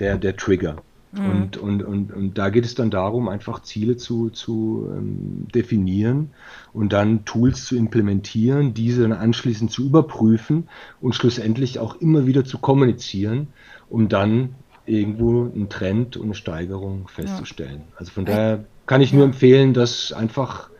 der, 0.00 0.18
der 0.18 0.36
Trigger. 0.36 0.76
Mhm. 1.12 1.30
Und, 1.30 1.56
und, 1.58 1.82
und, 1.82 2.12
und 2.12 2.38
da 2.38 2.48
geht 2.48 2.64
es 2.64 2.74
dann 2.74 2.90
darum, 2.90 3.28
einfach 3.28 3.62
Ziele 3.62 3.96
zu, 3.96 4.30
zu 4.30 4.88
ähm, 4.90 5.46
definieren 5.54 6.30
und 6.72 6.92
dann 6.92 7.24
Tools 7.24 7.66
zu 7.66 7.76
implementieren, 7.76 8.72
diese 8.72 9.02
dann 9.02 9.12
anschließend 9.12 9.70
zu 9.70 9.84
überprüfen 9.84 10.68
und 11.00 11.14
schlussendlich 11.14 11.78
auch 11.78 11.96
immer 11.96 12.26
wieder 12.26 12.44
zu 12.44 12.58
kommunizieren, 12.58 13.48
um 13.90 14.08
dann 14.08 14.54
irgendwo 14.86 15.44
einen 15.44 15.68
Trend 15.68 16.16
und 16.16 16.24
eine 16.24 16.34
Steigerung 16.34 17.08
festzustellen. 17.08 17.82
Ja. 17.90 17.96
Also 17.98 18.12
von 18.12 18.24
daher 18.24 18.64
kann 18.86 19.00
ich 19.00 19.12
nur 19.12 19.24
empfehlen, 19.24 19.74
das 19.74 20.12
einfach 20.12 20.70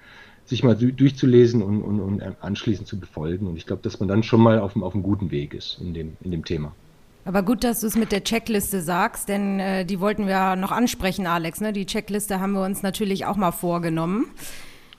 sich 0.45 0.65
mal 0.65 0.75
durchzulesen 0.75 1.63
und, 1.63 1.83
und, 1.83 2.01
und 2.01 2.23
anschließend 2.41 2.89
zu 2.89 2.99
befolgen. 2.99 3.47
Und 3.47 3.57
ich 3.57 3.67
glaube, 3.67 3.83
dass 3.83 4.01
man 4.01 4.09
dann 4.09 4.23
schon 4.23 4.41
mal 4.41 4.59
auf, 4.59 4.77
auf 4.77 4.95
einem 4.95 5.03
guten 5.03 5.31
Weg 5.31 5.55
ist 5.55 5.79
in 5.81 5.95
dem, 5.95 6.17
in 6.23 6.31
dem 6.31 6.45
Thema. 6.45 6.75
Aber 7.25 7.43
gut, 7.43 7.63
dass 7.63 7.81
du 7.81 7.87
es 7.87 7.95
mit 7.95 8.11
der 8.11 8.25
Checkliste 8.25 8.83
sagst, 8.83 9.29
denn 9.29 9.61
äh, 9.61 9.85
die 9.85 10.01
wollten 10.01 10.27
wir 10.27 10.57
noch 10.57 10.73
ansprechen, 10.73 11.27
Alex. 11.27 11.61
Ne? 11.61 11.73
Die 11.73 11.87
Checkliste 11.87 12.41
haben 12.41 12.53
wir 12.53 12.65
uns 12.65 12.83
natürlich 12.83 13.27
auch 13.27 13.37
mal 13.37 13.53
vorgenommen. 13.53 14.27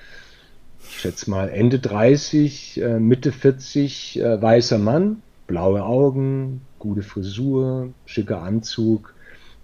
ich 0.82 0.98
schätze 0.98 1.30
mal 1.30 1.48
Ende 1.48 1.78
30, 1.78 2.82
äh, 2.82 2.98
Mitte 2.98 3.30
40, 3.30 4.20
äh, 4.20 4.42
weißer 4.42 4.78
Mann, 4.78 5.22
blaue 5.46 5.84
Augen, 5.84 6.62
gute 6.80 7.02
Frisur, 7.02 7.90
schicker 8.06 8.42
Anzug, 8.42 9.14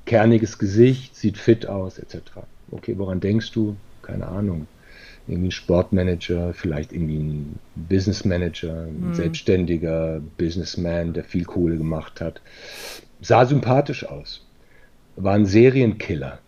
kerniges 0.05 0.59
Gesicht, 0.59 1.17
sieht 1.17 1.37
fit 1.37 1.67
aus, 1.67 1.99
etc. 1.99 2.21
Okay, 2.71 2.95
woran 2.97 3.19
denkst 3.19 3.51
du? 3.51 3.75
Keine 4.03 4.29
Ahnung. 4.29 4.69
Irgendwie 5.27 5.49
ein 5.49 5.53
Sportmanager, 5.53 6.55
vielleicht 6.55 6.93
irgendwie 6.93 7.19
ein 7.19 7.59
Businessmanager, 7.75 8.87
ein 8.87 9.09
mhm. 9.09 9.15
selbstständiger 9.15 10.21
Businessman, 10.39 11.13
der 11.13 11.25
viel 11.25 11.45
Kohle 11.45 11.77
gemacht 11.77 12.21
hat. 12.21 12.41
Sah 13.21 13.45
sympathisch 13.45 14.07
aus 14.07 14.46
war 15.17 15.35
ein 15.35 15.47
Serienkiller. 15.47 16.39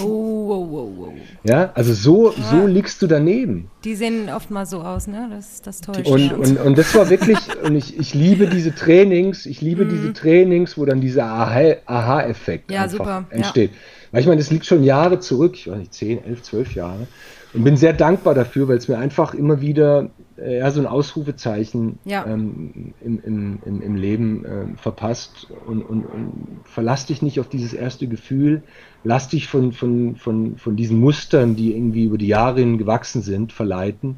Oh, 0.00 0.04
oh, 0.04 0.68
oh, 0.70 1.04
oh. 1.06 1.12
Ja, 1.44 1.70
also 1.74 1.94
so, 1.94 2.32
ja. 2.32 2.42
so 2.50 2.66
liegst 2.66 3.00
du 3.00 3.06
daneben. 3.06 3.70
Die 3.84 3.94
sehen 3.94 4.28
oft 4.28 4.50
mal 4.50 4.66
so 4.66 4.80
aus, 4.80 5.06
ne? 5.06 5.28
Das, 5.30 5.62
das 5.62 5.80
täuscht. 5.80 6.06
Und, 6.06 6.32
und, 6.32 6.58
und 6.58 6.78
das 6.78 6.94
war 6.94 7.08
wirklich, 7.10 7.38
und 7.62 7.76
ich, 7.76 7.96
ich 7.98 8.12
liebe 8.12 8.48
diese 8.48 8.74
Trainings, 8.74 9.46
ich 9.46 9.60
liebe 9.60 9.84
mhm. 9.84 9.90
diese 9.90 10.12
Trainings, 10.12 10.76
wo 10.76 10.84
dann 10.84 11.00
dieser 11.00 11.26
Aha-Effekt 11.26 12.70
ja, 12.72 12.88
super. 12.88 13.26
entsteht. 13.30 13.70
Ja. 13.70 13.76
Weil 14.10 14.20
ich 14.22 14.26
meine, 14.26 14.40
das 14.40 14.50
liegt 14.50 14.66
schon 14.66 14.82
Jahre 14.82 15.20
zurück, 15.20 15.54
ich 15.54 15.68
weiß 15.68 15.78
nicht, 15.78 15.94
10, 15.94 16.24
11, 16.24 16.42
12 16.42 16.74
Jahre. 16.74 17.06
Und 17.54 17.64
bin 17.64 17.76
sehr 17.76 17.94
dankbar 17.94 18.34
dafür, 18.34 18.68
weil 18.68 18.76
es 18.76 18.88
mir 18.88 18.98
einfach 18.98 19.34
immer 19.34 19.60
wieder 19.60 20.10
äh, 20.36 20.58
ja, 20.58 20.70
so 20.70 20.80
ein 20.80 20.86
Ausrufezeichen 20.86 21.98
ja. 22.04 22.26
ähm, 22.26 22.92
im, 23.00 23.20
im, 23.24 23.58
im, 23.64 23.82
im, 23.82 23.96
Leben 23.96 24.44
äh, 24.44 24.66
verpasst 24.76 25.48
und, 25.66 25.82
und, 25.82 26.04
und 26.04 26.32
verlass 26.64 27.06
dich 27.06 27.22
nicht 27.22 27.40
auf 27.40 27.48
dieses 27.48 27.72
erste 27.72 28.06
Gefühl, 28.06 28.62
lass 29.02 29.28
dich 29.28 29.46
von, 29.46 29.72
von, 29.72 30.16
von, 30.16 30.56
von 30.58 30.76
diesen 30.76 31.00
Mustern, 31.00 31.56
die 31.56 31.74
irgendwie 31.74 32.04
über 32.04 32.18
die 32.18 32.26
Jahre 32.26 32.64
gewachsen 32.76 33.22
sind, 33.22 33.52
verleiten 33.52 34.16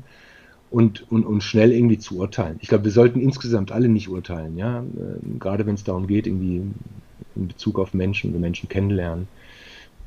und, 0.71 1.11
und, 1.11 1.25
und 1.25 1.43
schnell 1.43 1.73
irgendwie 1.73 1.99
zu 1.99 2.19
urteilen. 2.19 2.57
Ich 2.61 2.69
glaube, 2.69 2.85
wir 2.85 2.93
sollten 2.93 3.21
insgesamt 3.21 3.73
alle 3.73 3.89
nicht 3.89 4.09
urteilen, 4.09 4.57
ja, 4.57 4.81
äh, 4.81 5.39
gerade 5.39 5.67
wenn 5.67 5.75
es 5.75 5.85
darum 5.85 6.07
geht, 6.07 6.27
irgendwie 6.27 6.63
in 7.37 7.49
Bezug 7.49 7.79
auf 7.79 7.95
Menschen 7.95 8.31
oder 8.31 8.41
Menschen 8.41 8.69
kennenlernen. 8.69 9.29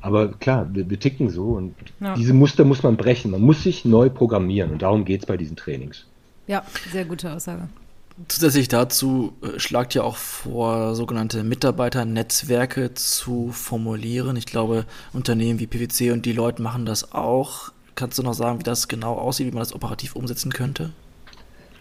Aber 0.04 0.32
klar, 0.32 0.68
wir, 0.70 0.90
wir 0.90 1.00
ticken 1.00 1.30
so 1.30 1.52
und 1.52 1.74
ja. 1.98 2.14
diese 2.14 2.34
Muster 2.34 2.66
muss 2.66 2.82
man 2.82 2.98
brechen. 2.98 3.30
Man 3.30 3.40
muss 3.40 3.62
sich 3.62 3.86
neu 3.86 4.10
programmieren 4.10 4.70
und 4.70 4.82
darum 4.82 5.06
geht 5.06 5.20
es 5.20 5.26
bei 5.26 5.38
diesen 5.38 5.56
Trainings. 5.56 6.04
Ja, 6.46 6.62
sehr 6.92 7.06
gute 7.06 7.32
Aussage. 7.32 7.68
Zusätzlich 8.28 8.68
dazu 8.68 9.32
äh, 9.40 9.58
schlagt 9.58 9.94
ihr 9.94 10.04
auch 10.04 10.16
vor, 10.16 10.94
sogenannte 10.94 11.42
Mitarbeiternetzwerke 11.42 12.92
zu 12.92 13.48
formulieren. 13.50 14.36
Ich 14.36 14.44
glaube, 14.44 14.84
Unternehmen 15.14 15.58
wie 15.58 15.66
PwC 15.66 16.10
und 16.10 16.26
die 16.26 16.32
Leute 16.32 16.60
machen 16.60 16.84
das 16.84 17.14
auch. 17.14 17.72
Kannst 17.94 18.18
du 18.18 18.22
noch 18.22 18.34
sagen, 18.34 18.58
wie 18.58 18.62
das 18.62 18.88
genau 18.88 19.14
aussieht, 19.14 19.46
wie 19.46 19.52
man 19.52 19.60
das 19.60 19.72
operativ 19.72 20.16
umsetzen 20.16 20.52
könnte? 20.52 20.90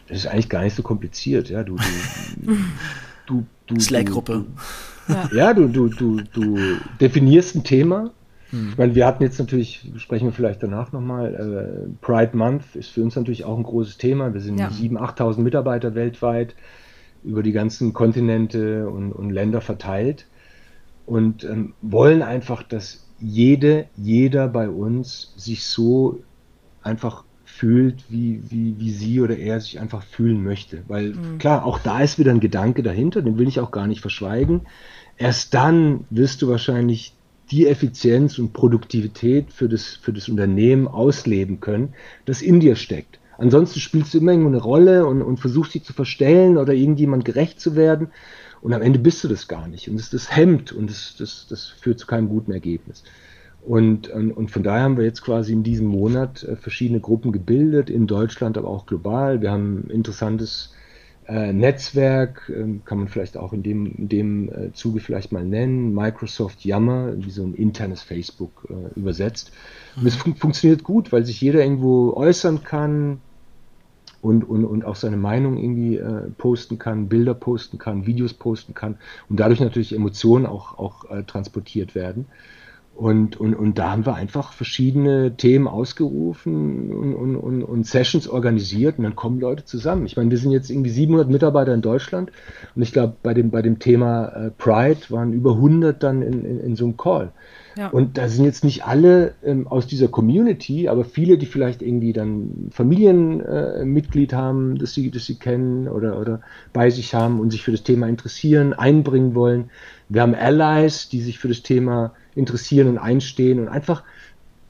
Das 0.08 0.20
ist 0.20 0.28
eigentlich 0.28 0.48
gar 0.48 0.64
nicht 0.64 0.78
so 0.78 0.82
kompliziert, 0.82 1.50
ja. 1.50 1.62
Du, 1.62 1.76
du, 1.76 2.56
du, 3.26 3.46
du 3.68 3.80
Slack-Gruppe. 3.82 4.46
Ja, 5.08 5.30
ja 5.34 5.54
du, 5.54 5.68
du, 5.68 5.90
du, 5.90 6.22
du 6.22 6.58
definierst 7.00 7.56
ein 7.56 7.64
Thema. 7.64 8.12
Hm. 8.50 8.70
Ich 8.70 8.78
meine, 8.78 8.96
wir 8.96 9.06
hatten 9.06 9.24
jetzt 9.24 9.40
natürlich, 9.40 9.92
sprechen 9.98 10.26
wir 10.26 10.34
vielleicht 10.34 10.64
danach 10.64 10.92
nochmal, 10.92 11.34
äh, 11.34 12.06
Pride 12.06 12.36
Month 12.38 12.76
ist 12.76 12.90
für 12.90 13.04
uns 13.04 13.16
natürlich 13.16 13.46
auch 13.46 13.58
ein 13.58 13.64
großes 13.64 13.98
Thema. 13.98 14.34
Wir 14.34 14.42
sind 14.42 14.60
ja. 14.60 14.68
7.000, 14.68 14.98
8.000 15.18 15.42
Mitarbeiter 15.42 15.96
weltweit 15.96 16.56
über 17.24 17.42
die 17.42 17.52
ganzen 17.52 17.94
Kontinente 17.94 18.90
und, 18.90 19.12
und 19.12 19.30
Länder 19.30 19.62
verteilt 19.62 20.28
und 21.06 21.44
ähm, 21.44 21.74
wollen 21.82 22.22
einfach, 22.22 22.64
dass 22.64 23.08
jede, 23.20 23.86
jeder 23.96 24.48
bei 24.48 24.70
uns 24.70 25.34
sich 25.38 25.66
so 25.66 26.22
einfach 26.82 27.24
fühlt, 27.56 28.04
wie, 28.10 28.42
wie, 28.50 28.76
wie 28.80 28.90
sie 28.90 29.22
oder 29.22 29.38
er 29.38 29.60
sich 29.62 29.80
einfach 29.80 30.04
fühlen 30.04 30.44
möchte. 30.44 30.84
Weil 30.88 31.14
mhm. 31.14 31.38
klar, 31.38 31.66
auch 31.66 31.78
da 31.78 32.02
ist 32.02 32.18
wieder 32.18 32.32
ein 32.32 32.40
Gedanke 32.40 32.82
dahinter, 32.82 33.22
den 33.22 33.38
will 33.38 33.48
ich 33.48 33.60
auch 33.60 33.72
gar 33.72 33.86
nicht 33.86 34.02
verschweigen. 34.02 34.62
Erst 35.18 35.54
dann 35.54 36.06
wirst 36.10 36.42
du 36.42 36.48
wahrscheinlich 36.48 37.14
die 37.52 37.68
Effizienz 37.68 38.40
und 38.40 38.54
Produktivität 38.54 39.54
für 39.54 39.70
das, 39.70 40.00
für 40.02 40.12
das 40.12 40.30
Unternehmen 40.30 40.88
ausleben 40.88 41.60
können, 41.60 41.94
das 42.26 42.42
in 42.42 42.60
dir 42.60 42.76
steckt. 42.76 43.20
Ansonsten 43.38 43.80
spielst 43.80 44.14
du 44.14 44.18
immer 44.18 44.32
irgendwo 44.32 44.50
eine 44.50 44.62
Rolle 44.62 45.06
und, 45.06 45.22
und 45.22 45.38
versuchst 45.38 45.76
dich 45.76 45.84
zu 45.84 45.94
verstellen 45.94 46.58
oder 46.58 46.74
irgendjemand 46.74 47.24
gerecht 47.24 47.60
zu 47.60 47.76
werden. 47.76 48.08
Und 48.62 48.74
am 48.74 48.82
Ende 48.82 48.98
bist 48.98 49.24
du 49.24 49.28
das 49.28 49.48
gar 49.48 49.68
nicht. 49.68 49.90
Und 49.90 50.00
das, 50.00 50.10
das 50.10 50.36
hemmt 50.36 50.72
und 50.72 50.90
das, 50.90 51.16
das, 51.20 51.46
das 51.48 51.68
führt 51.68 52.00
zu 52.00 52.08
keinem 52.08 52.30
guten 52.30 52.52
Ergebnis. 52.52 53.04
Und, 53.66 54.10
und, 54.10 54.52
von 54.52 54.62
daher 54.62 54.84
haben 54.84 54.98
wir 54.98 55.06
jetzt 55.06 55.22
quasi 55.22 55.54
in 55.54 55.64
diesem 55.64 55.88
Monat 55.88 56.44
äh, 56.44 56.58
verschiedene 56.58 57.00
Gruppen 57.00 57.32
gebildet, 57.32 57.90
in 57.90 58.08
Deutschland, 58.08 58.58
aber 58.58 58.68
auch 58.68 58.86
global. 58.86 59.42
Wir 59.42 59.52
haben 59.52 59.86
ein 59.86 59.90
interessantes 59.90 60.74
äh, 61.28 61.54
Netzwerk, 61.54 62.50
äh, 62.50 62.80
kann 62.84 62.98
man 62.98 63.08
vielleicht 63.08 63.38
auch 63.38 63.54
in 63.54 63.64
dem, 63.64 63.86
in 63.86 64.10
dem 64.10 64.50
äh, 64.50 64.74
Zuge 64.74 65.00
vielleicht 65.00 65.32
mal 65.32 65.46
nennen, 65.46 65.94
Microsoft 65.94 66.66
Yammer, 66.66 67.14
wie 67.16 67.32
so 67.32 67.44
ein 67.44 67.54
internes 67.54 68.02
Facebook 68.02 68.68
äh, 68.70 69.00
übersetzt. 69.00 69.54
Und 69.96 70.06
es 70.06 70.16
fun 70.16 70.36
funktioniert 70.36 70.84
gut, 70.84 71.14
weil 71.14 71.26
sich 71.26 71.40
jeder 71.40 71.64
irgendwo 71.64 72.12
äußern 72.14 72.66
kann 72.66 73.22
und, 74.22 74.44
und, 74.44 74.66
und 74.66 74.84
auch 74.84 74.98
seine 74.98 75.18
Meinung 75.18 75.58
irgendwie 75.58 75.96
äh, 75.96 76.30
posten 76.38 76.78
kann, 76.80 77.08
Bilder 77.08 77.34
posten 77.34 77.78
kann, 77.78 78.06
Videos 78.06 78.34
posten 78.34 78.74
kann 78.74 78.98
und 79.30 79.40
dadurch 79.40 79.62
natürlich 79.62 79.96
Emotionen 79.96 80.46
auch, 80.46 80.78
auch 80.78 81.06
transportiert 81.28 81.96
werden. 81.96 82.26
Und, 82.96 83.40
und, 83.40 83.56
und 83.56 83.80
da 83.80 83.92
haben 83.92 84.06
wir 84.06 84.14
einfach 84.14 84.54
verschiedene 84.54 85.36
Themen 85.36 85.68
ausgerufen 85.68 86.92
und, 86.92 87.16
und, 87.16 87.36
und, 87.36 87.64
und 87.64 87.88
Sessions 87.88 88.28
organisiert 88.28 89.00
und 89.00 89.04
dann 89.04 89.16
kommen 89.16 89.40
Leute 89.40 89.66
zusammen. 89.66 90.06
Ich 90.06 90.16
meine, 90.16 90.30
wir 90.30 90.38
sind 90.38 90.52
jetzt 90.52 90.70
irgendwie 90.70 90.92
700 90.92 91.28
Mitarbeiter 91.28 91.74
in 91.74 91.82
Deutschland 91.82 92.32
und 92.76 92.84
ich 92.84 92.94
glaube, 92.94 93.16
bei 93.24 93.34
dem, 93.34 93.50
bei 93.50 93.64
dem 93.64 93.80
Thema 93.80 94.28
äh, 94.28 94.52
Pride 94.52 95.00
waren 95.10 95.34
über 95.34 95.54
100 95.54 96.04
dann 96.04 96.22
in, 96.22 96.46
in, 96.46 96.60
in 96.60 96.76
so 96.76 96.86
einem 96.86 96.96
Call. 96.96 97.32
Ja. 97.76 97.90
Und 97.90 98.18
da 98.18 98.28
sind 98.28 98.46
jetzt 98.46 98.64
nicht 98.64 98.86
alle 98.86 99.34
ähm, 99.44 99.68
aus 99.68 99.88
dieser 99.88 100.08
Community, 100.08 100.88
aber 100.88 101.04
viele, 101.04 101.38
die 101.38 101.46
vielleicht 101.46 101.82
irgendwie 101.82 102.14
dann 102.14 102.70
Familienmitglied 102.72 104.34
äh, 104.34 104.36
haben, 104.36 104.78
das 104.78 104.94
sie, 104.94 105.10
das 105.10 105.26
sie 105.26 105.36
kennen 105.36 105.88
oder, 105.88 106.20
oder 106.20 106.42
bei 106.72 106.90
sich 106.90 107.16
haben 107.16 107.40
und 107.40 107.52
sich 107.52 107.64
für 107.64 107.72
das 107.72 107.84
Thema 107.84 108.08
interessieren, 108.08 108.74
einbringen 108.74 109.34
wollen. 109.34 109.72
Wir 110.10 110.22
haben 110.22 110.36
Allies, 110.36 111.10
die 111.10 111.22
sich 111.22 111.40
für 111.40 111.48
das 111.48 111.64
Thema 111.64 112.14
interessieren 112.36 112.88
und 112.88 112.98
einstehen 112.98 113.60
und 113.60 113.70
einfach 113.70 114.04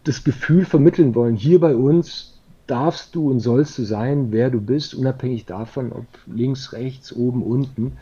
das 0.04 0.24
Gefühl 0.24 0.66
vermitteln 0.66 1.16
wollen, 1.16 1.36
hier 1.36 1.60
bei 1.60 1.76
uns 1.76 2.34
darfst 2.68 3.16
du 3.16 3.30
und 3.30 3.40
sollst 3.40 3.78
du 3.78 3.84
sein, 3.84 4.32
wer 4.32 4.50
du 4.50 4.62
bist, 4.62 4.94
unabhängig 4.96 5.46
davon, 5.46 5.92
ob 5.92 6.06
links, 6.28 6.74
rechts, 6.74 7.14
oben, 7.14 7.44
unten. 7.44 7.94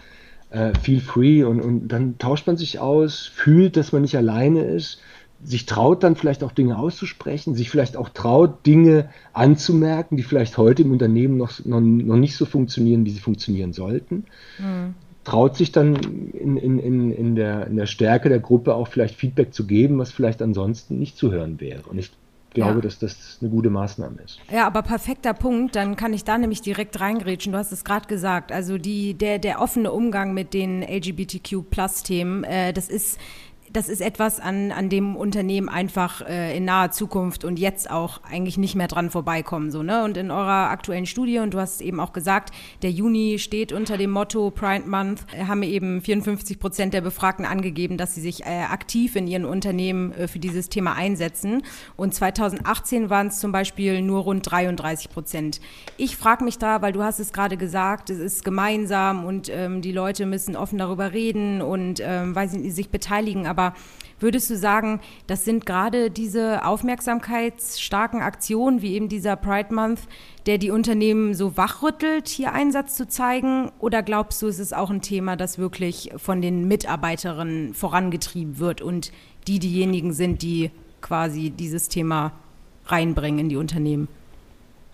Äh, 0.52 0.74
feel 0.82 1.00
free 1.00 1.44
und, 1.44 1.62
und 1.62 1.88
dann 1.88 2.18
tauscht 2.18 2.46
man 2.46 2.58
sich 2.58 2.80
aus, 2.80 3.26
fühlt, 3.34 3.78
dass 3.78 3.94
man 3.94 4.02
nicht 4.02 4.18
alleine 4.18 4.64
ist, 4.66 5.00
sich 5.44 5.66
traut 5.66 6.04
dann 6.04 6.16
vielleicht 6.16 6.44
auch 6.44 6.52
Dinge 6.52 6.78
auszusprechen, 6.78 7.56
sich 7.56 7.70
vielleicht 7.70 7.98
auch 7.98 8.10
traut, 8.10 8.66
Dinge 8.66 9.10
anzumerken, 9.34 10.18
die 10.18 10.24
vielleicht 10.24 10.58
heute 10.58 10.84
im 10.84 10.92
Unternehmen 10.92 11.38
noch, 11.38 11.64
noch, 11.66 11.80
noch 11.80 12.18
nicht 12.18 12.36
so 12.36 12.46
funktionieren, 12.46 13.06
wie 13.06 13.12
sie 13.12 13.22
funktionieren 13.22 13.74
sollten. 13.74 14.26
Mhm 14.60 14.94
traut 15.24 15.56
sich 15.56 15.72
dann 15.72 15.96
in, 16.34 16.58
in, 16.58 16.80
in, 16.80 17.12
in, 17.12 17.36
der, 17.36 17.68
in 17.68 17.76
der 17.76 17.86
Stärke 17.86 18.30
der 18.30 18.40
Gruppe 18.40 18.74
auch 18.74 18.88
vielleicht 18.88 19.16
Feedback 19.16 19.54
zu 19.54 19.68
geben, 19.68 20.00
was 20.00 20.12
vielleicht 20.12 20.42
ansonsten 20.42 20.98
nicht 20.98 21.18
zu 21.18 21.32
hören 21.32 21.60
wäre. 21.60 21.84
Und 21.84 22.00
ich 22.00 22.12
glaube, 22.54 22.76
ja. 22.76 22.82
dass 22.82 23.00
das 23.00 23.38
eine 23.42 23.50
gute 23.50 23.70
Maßnahme 23.70 24.22
ist. 24.22 24.40
Ja, 24.52 24.68
aber 24.68 24.82
perfekter 24.82 25.34
Punkt, 25.34 25.76
dann 25.76 25.96
kann 25.96 26.14
ich 26.14 26.24
da 26.24 26.38
nämlich 26.38 26.62
direkt 26.62 27.00
reingrätschen. 27.00 27.54
Du 27.54 27.58
hast 27.58 27.72
es 27.72 27.84
gerade 27.84 28.08
gesagt. 28.08 28.52
Also 28.52 28.78
die, 28.78 29.14
der, 29.14 29.40
der 29.40 29.62
offene 29.62 29.92
Umgang 29.92 30.34
mit 30.34 30.54
den 30.54 30.82
LGBTQ-Plus-Themen, 30.84 32.44
äh, 32.44 32.74
das 32.74 32.90
ist 32.90 33.18
das 33.74 33.90
ist 33.90 34.02
etwas, 34.02 34.40
an, 34.40 34.72
an 34.72 34.90
dem 34.90 35.16
Unternehmen 35.16 35.70
einfach 35.70 36.22
äh, 36.28 36.56
in 36.58 36.66
naher 36.66 36.92
Zukunft 36.92 37.46
und 37.46 37.58
jetzt 37.58 37.90
auch 37.90 38.22
eigentlich 38.24 38.58
nicht 38.58 38.76
mehr 38.76 38.88
dran 38.88 39.10
vorbeikommen. 39.10 39.72
So, 39.72 39.84
ne? 39.84 40.04
Und 40.04 40.18
in 40.18 40.32
eurer 40.32 40.70
aktuellen 40.70 41.06
Studie, 41.06 41.40
und 41.40 41.54
du 41.54 41.60
hast 41.60 41.82
eben 41.82 42.00
auch 42.00 42.12
gesagt, 42.12 42.54
der 42.82 42.92
Juni 42.92 43.40
steht 43.40 43.72
unter 43.72 43.98
dem 43.98 44.12
Motto 44.12 44.52
Pride 44.52 44.88
Month, 44.90 45.26
äh, 45.34 45.46
haben 45.46 45.64
eben 45.64 46.02
54 46.02 46.60
Prozent 46.60 46.94
der 46.94 47.02
Befragten 47.02 47.46
angegeben, 47.46 47.98
dass 47.98 48.16
sie 48.16 48.22
sich 48.22 48.44
äh, 48.44 48.64
aktiv 48.70 49.16
in 49.16 49.28
ihren 49.28 49.46
Unternehmen 49.46 50.12
äh, 50.14 50.28
für 50.28 50.40
dieses 50.40 50.70
Thema 50.70 50.94
einsetzen. 50.94 51.64
Und 51.96 52.14
2018 52.14 53.10
waren 53.10 53.28
es 53.28 53.40
zum 53.40 53.52
Beispiel 53.52 54.02
nur 54.02 54.24
rund 54.24 54.50
33 54.50 55.10
Prozent. 55.10 55.62
Ich 55.98 56.18
frage 56.18 56.44
mich 56.44 56.58
da, 56.58 56.82
weil 56.82 56.94
du 56.94 57.04
hast 57.04 57.20
es 57.20 57.32
gerade 57.32 57.58
gesagt, 57.58 58.10
es 58.10 58.20
ist 58.20 58.44
gemeinsam 58.44 59.26
und 59.26 59.50
ähm, 59.50 59.82
die 59.82 59.92
Leute 59.92 60.26
müssen 60.26 60.56
offen 60.56 60.78
darüber 60.78 61.14
reden 61.14 61.62
und 61.62 62.02
ähm, 62.04 62.36
weil 62.36 62.50
sie 62.50 62.70
sich 62.72 62.90
beteiligen, 62.90 63.48
aber 63.48 63.61
aber 63.62 63.76
würdest 64.20 64.50
du 64.50 64.58
sagen, 64.58 65.00
das 65.28 65.46
sind 65.46 65.66
gerade 65.66 66.12
diese 66.12 66.66
aufmerksamkeitsstarken 66.66 68.22
Aktionen, 68.22 68.82
wie 68.82 68.94
eben 68.94 69.10
dieser 69.10 69.36
Pride 69.36 69.74
Month, 69.74 70.02
der 70.46 70.58
die 70.58 70.72
Unternehmen 70.72 71.34
so 71.34 71.58
wachrüttelt, 71.58 72.28
hier 72.28 72.54
Einsatz 72.54 72.96
zu 72.96 73.08
zeigen? 73.08 73.72
Oder 73.80 74.04
glaubst 74.04 74.42
du, 74.42 74.48
es 74.48 74.60
ist 74.60 74.76
auch 74.76 74.90
ein 74.90 75.02
Thema, 75.02 75.36
das 75.36 75.58
wirklich 75.58 76.12
von 76.18 76.42
den 76.42 76.68
Mitarbeiterinnen 76.68 77.74
vorangetrieben 77.74 78.60
wird 78.60 78.82
und 78.82 79.12
die 79.48 79.60
diejenigen 79.60 80.14
sind, 80.14 80.42
die 80.44 80.72
quasi 81.02 81.50
dieses 81.50 81.88
Thema 81.88 82.34
reinbringen 82.86 83.40
in 83.40 83.50
die 83.50 83.58
Unternehmen? 83.58 84.08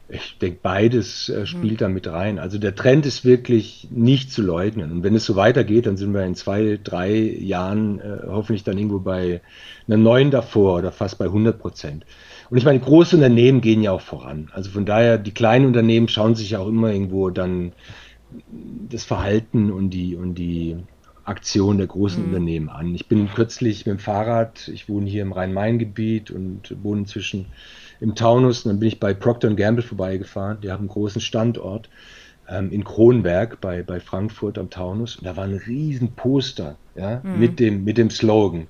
Ich 0.09 0.37
denke, 0.39 0.59
beides 0.61 1.27
äh, 1.27 1.45
spielt 1.45 1.73
mhm. 1.73 1.77
da 1.77 1.89
mit 1.89 2.07
rein. 2.07 2.39
Also 2.39 2.57
der 2.57 2.75
Trend 2.75 3.05
ist 3.05 3.25
wirklich 3.25 3.87
nicht 3.91 4.31
zu 4.31 4.41
leugnen. 4.41 4.91
Und 4.91 5.03
wenn 5.03 5.15
es 5.15 5.25
so 5.25 5.35
weitergeht, 5.35 5.85
dann 5.85 5.97
sind 5.97 6.13
wir 6.13 6.23
in 6.23 6.35
zwei, 6.35 6.79
drei 6.81 7.13
Jahren 7.13 7.99
äh, 7.99 8.19
hoffentlich 8.27 8.63
dann 8.63 8.77
irgendwo 8.77 8.99
bei 8.99 9.41
einer 9.87 9.97
neuen 9.97 10.31
davor 10.31 10.77
oder 10.77 10.93
fast 10.93 11.17
bei 11.17 11.25
100 11.25 11.59
Prozent. 11.59 12.05
Und 12.49 12.57
ich 12.57 12.63
meine, 12.63 12.79
große 12.79 13.17
Unternehmen 13.17 13.59
gehen 13.59 13.81
ja 13.81 13.91
auch 13.91 14.01
voran. 14.01 14.49
Also 14.53 14.69
von 14.69 14.85
daher, 14.85 15.17
die 15.17 15.33
kleinen 15.33 15.65
Unternehmen 15.65 16.07
schauen 16.07 16.35
sich 16.35 16.51
ja 16.51 16.59
auch 16.59 16.69
immer 16.69 16.91
irgendwo 16.91 17.29
dann 17.29 17.73
das 18.89 19.03
Verhalten 19.03 19.71
und 19.71 19.89
die, 19.89 20.15
und 20.15 20.35
die 20.35 20.77
Aktion 21.25 21.77
der 21.77 21.87
großen 21.87 22.21
mhm. 22.21 22.29
Unternehmen 22.29 22.69
an. 22.69 22.95
Ich 22.95 23.07
bin 23.07 23.29
kürzlich 23.29 23.85
mit 23.85 23.97
dem 23.97 23.99
Fahrrad, 23.99 24.69
ich 24.69 24.87
wohne 24.87 25.09
hier 25.09 25.23
im 25.23 25.33
Rhein-Main-Gebiet 25.33 26.31
und 26.31 26.75
wohne 26.81 27.03
zwischen 27.05 27.47
im 27.99 28.15
Taunus. 28.15 28.65
Und 28.65 28.71
dann 28.71 28.79
bin 28.79 28.87
ich 28.87 28.99
bei 28.99 29.13
Procter 29.13 29.53
Gamble 29.53 29.83
vorbeigefahren. 29.83 30.59
Die 30.61 30.71
haben 30.71 30.81
einen 30.81 30.89
großen 30.89 31.21
Standort 31.21 31.89
ähm, 32.49 32.71
in 32.71 32.83
Kronberg 32.83 33.61
bei, 33.61 33.83
bei 33.83 33.99
Frankfurt 33.99 34.57
am 34.57 34.69
Taunus. 34.69 35.17
Und 35.17 35.25
da 35.25 35.35
war 35.35 35.45
ein 35.45 35.55
riesen 35.55 36.13
Poster 36.13 36.75
ja, 36.95 37.21
mhm. 37.23 37.39
mit, 37.39 37.59
dem, 37.59 37.83
mit 37.83 37.97
dem 37.97 38.09
Slogan 38.09 38.67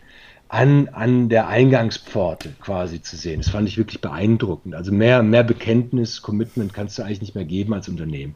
an, 0.50 0.89
an 0.93 1.29
der 1.29 1.48
Eingangspforte 1.48 2.53
quasi 2.62 3.01
zu 3.01 3.17
sehen. 3.17 3.41
Das 3.41 3.50
fand 3.50 3.67
ich 3.67 3.77
wirklich 3.77 4.00
beeindruckend. 4.00 4.75
Also 4.75 4.91
mehr, 4.91 5.22
mehr 5.22 5.43
Bekenntnis, 5.43 6.22
Commitment 6.22 6.74
kannst 6.74 6.98
du 6.98 7.03
eigentlich 7.03 7.22
nicht 7.22 7.36
mehr 7.36 7.46
geben 7.46 7.74
als 7.74 7.89
Unternehmen. 7.89 8.36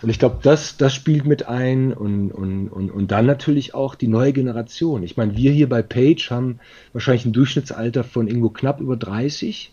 Und 0.00 0.08
ich 0.08 0.18
glaube, 0.18 0.38
das, 0.42 0.78
das 0.78 0.94
spielt 0.94 1.26
mit 1.26 1.48
ein 1.48 1.92
und, 1.92 2.32
und, 2.32 2.68
und, 2.68 2.90
und 2.90 3.10
dann 3.10 3.26
natürlich 3.26 3.74
auch 3.74 3.94
die 3.94 4.08
neue 4.08 4.32
Generation. 4.32 5.02
Ich 5.02 5.16
meine, 5.16 5.36
wir 5.36 5.52
hier 5.52 5.68
bei 5.68 5.82
Page 5.82 6.30
haben 6.30 6.60
wahrscheinlich 6.92 7.26
ein 7.26 7.34
Durchschnittsalter 7.34 8.04
von 8.04 8.26
irgendwo 8.26 8.48
knapp 8.48 8.80
über 8.80 8.96
30 8.96 9.72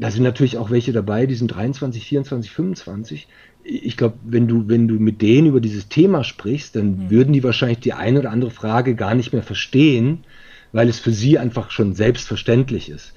da 0.00 0.10
sind 0.10 0.22
natürlich 0.22 0.56
auch 0.56 0.70
welche 0.70 0.92
dabei, 0.92 1.26
die 1.26 1.34
sind 1.34 1.48
23, 1.48 2.04
24, 2.04 2.50
25. 2.50 3.28
Ich 3.62 3.96
glaube, 3.98 4.16
wenn 4.24 4.48
du, 4.48 4.66
wenn 4.66 4.88
du 4.88 4.94
mit 4.94 5.20
denen 5.20 5.48
über 5.48 5.60
dieses 5.60 5.88
Thema 5.88 6.24
sprichst, 6.24 6.74
dann 6.74 6.86
mhm. 6.86 7.10
würden 7.10 7.32
die 7.34 7.44
wahrscheinlich 7.44 7.80
die 7.80 7.92
eine 7.92 8.20
oder 8.20 8.30
andere 8.30 8.50
Frage 8.50 8.94
gar 8.94 9.14
nicht 9.14 9.34
mehr 9.34 9.42
verstehen, 9.42 10.24
weil 10.72 10.88
es 10.88 10.98
für 10.98 11.12
sie 11.12 11.38
einfach 11.38 11.70
schon 11.70 11.94
selbstverständlich 11.94 12.88
ist. 12.88 13.12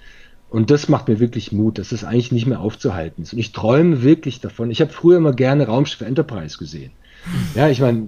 Und 0.49 0.69
das 0.71 0.89
macht 0.89 1.07
mir 1.07 1.19
wirklich 1.19 1.51
Mut, 1.53 1.79
dass 1.79 1.89
das 1.89 2.03
eigentlich 2.03 2.33
nicht 2.33 2.47
mehr 2.47 2.59
aufzuhalten 2.59 3.23
ist. 3.23 3.33
Und 3.33 3.39
ich 3.39 3.53
träume 3.53 4.03
wirklich 4.03 4.41
davon. 4.41 4.69
Ich 4.69 4.81
habe 4.81 4.91
früher 4.91 5.17
immer 5.17 5.33
gerne 5.33 5.65
Raumschiff 5.65 6.01
Enterprise 6.01 6.57
gesehen. 6.57 6.91
Mhm. 7.25 7.59
Ja, 7.59 7.69
ich 7.69 7.79
meine, 7.79 8.07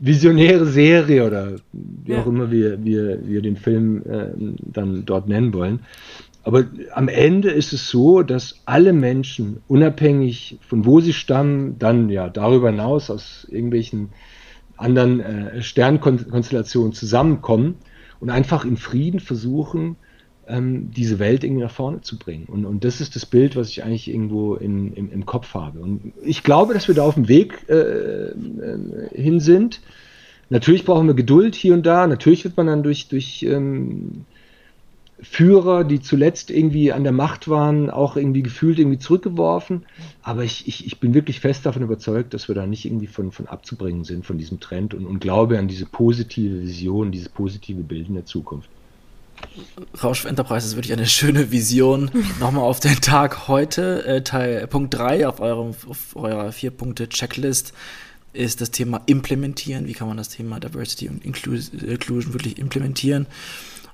visionäre 0.00 0.66
Serie 0.66 1.24
oder 1.24 1.52
wie 1.72 2.12
ja. 2.12 2.20
auch 2.20 2.26
immer 2.26 2.50
wir, 2.50 2.84
wir, 2.84 3.26
wir 3.26 3.40
den 3.40 3.56
Film 3.56 4.02
äh, 4.04 4.32
dann 4.60 5.04
dort 5.06 5.28
nennen 5.28 5.54
wollen. 5.54 5.80
Aber 6.44 6.64
am 6.92 7.08
Ende 7.08 7.50
ist 7.50 7.72
es 7.72 7.88
so, 7.88 8.22
dass 8.22 8.60
alle 8.64 8.92
Menschen, 8.92 9.62
unabhängig 9.68 10.58
von 10.60 10.84
wo 10.84 11.00
sie 11.00 11.12
stammen, 11.12 11.78
dann 11.78 12.08
ja 12.08 12.28
darüber 12.28 12.70
hinaus 12.70 13.10
aus 13.10 13.46
irgendwelchen 13.50 14.08
anderen 14.76 15.20
äh, 15.20 15.62
Sternkonstellationen 15.62 16.92
zusammenkommen 16.92 17.76
und 18.18 18.30
einfach 18.30 18.64
in 18.64 18.76
Frieden 18.76 19.20
versuchen, 19.20 19.96
ähm, 20.48 20.90
diese 20.90 21.18
Welt 21.18 21.44
irgendwie 21.44 21.62
nach 21.62 21.70
vorne 21.70 22.00
zu 22.00 22.18
bringen. 22.18 22.46
Und, 22.46 22.64
und 22.64 22.84
das 22.84 23.00
ist 23.00 23.14
das 23.14 23.24
Bild, 23.26 23.54
was 23.54 23.68
ich 23.68 23.84
eigentlich 23.84 24.08
irgendwo 24.08 24.56
in, 24.56 24.92
im, 24.94 25.12
im 25.12 25.26
Kopf 25.26 25.54
habe. 25.54 25.78
Und 25.78 26.12
ich 26.22 26.42
glaube, 26.42 26.74
dass 26.74 26.88
wir 26.88 26.94
da 26.96 27.02
auf 27.02 27.14
dem 27.14 27.28
Weg 27.28 27.66
äh, 27.68 28.30
äh, 28.30 28.32
hin 29.14 29.38
sind. 29.38 29.80
Natürlich 30.50 30.84
brauchen 30.84 31.06
wir 31.06 31.14
Geduld 31.14 31.54
hier 31.54 31.74
und 31.74 31.86
da. 31.86 32.06
Natürlich 32.06 32.44
wird 32.44 32.56
man 32.56 32.66
dann 32.66 32.82
durch, 32.82 33.08
durch 33.08 33.44
ähm, 33.44 34.24
Führer, 35.22 35.84
die 35.84 36.00
zuletzt 36.00 36.50
irgendwie 36.50 36.92
an 36.92 37.04
der 37.04 37.12
Macht 37.12 37.48
waren, 37.48 37.90
auch 37.90 38.16
irgendwie 38.16 38.42
gefühlt 38.42 38.78
irgendwie 38.78 38.98
zurückgeworfen. 38.98 39.86
Aber 40.22 40.42
ich, 40.42 40.66
ich, 40.66 40.84
ich 40.86 40.98
bin 40.98 41.14
wirklich 41.14 41.40
fest 41.40 41.64
davon 41.64 41.82
überzeugt, 41.82 42.34
dass 42.34 42.48
wir 42.48 42.54
da 42.54 42.66
nicht 42.66 42.84
irgendwie 42.84 43.06
von, 43.06 43.30
von 43.30 43.46
abzubringen 43.46 44.04
sind, 44.04 44.26
von 44.26 44.36
diesem 44.36 44.58
Trend 44.58 44.94
und, 44.94 45.06
und 45.06 45.20
glaube 45.20 45.58
an 45.58 45.68
diese 45.68 45.86
positive 45.86 46.62
Vision, 46.62 47.12
dieses 47.12 47.28
positive 47.28 47.82
Bild 47.82 48.08
in 48.08 48.14
der 48.14 48.26
Zukunft. 48.26 48.68
Rausch 50.02 50.24
Enterprise 50.24 50.66
ist 50.66 50.76
wirklich 50.76 50.92
eine 50.92 51.06
schöne 51.06 51.50
Vision. 51.50 52.10
Nochmal 52.40 52.64
auf 52.64 52.80
den 52.80 53.00
Tag 53.00 53.48
heute. 53.48 54.04
Äh, 54.04 54.22
Teil 54.22 54.66
Punkt 54.66 54.94
3 54.94 55.28
auf, 55.28 55.40
eurem, 55.40 55.74
auf 55.88 56.16
eurer 56.16 56.52
Vier-Punkte-Checklist 56.52 57.72
ist 58.32 58.60
das 58.60 58.70
Thema 58.70 59.02
Implementieren. 59.06 59.86
Wie 59.86 59.92
kann 59.92 60.08
man 60.08 60.16
das 60.16 60.30
Thema 60.30 60.58
Diversity 60.58 61.08
und 61.08 61.24
Inclusion 61.24 62.32
wirklich 62.32 62.58
implementieren? 62.58 63.26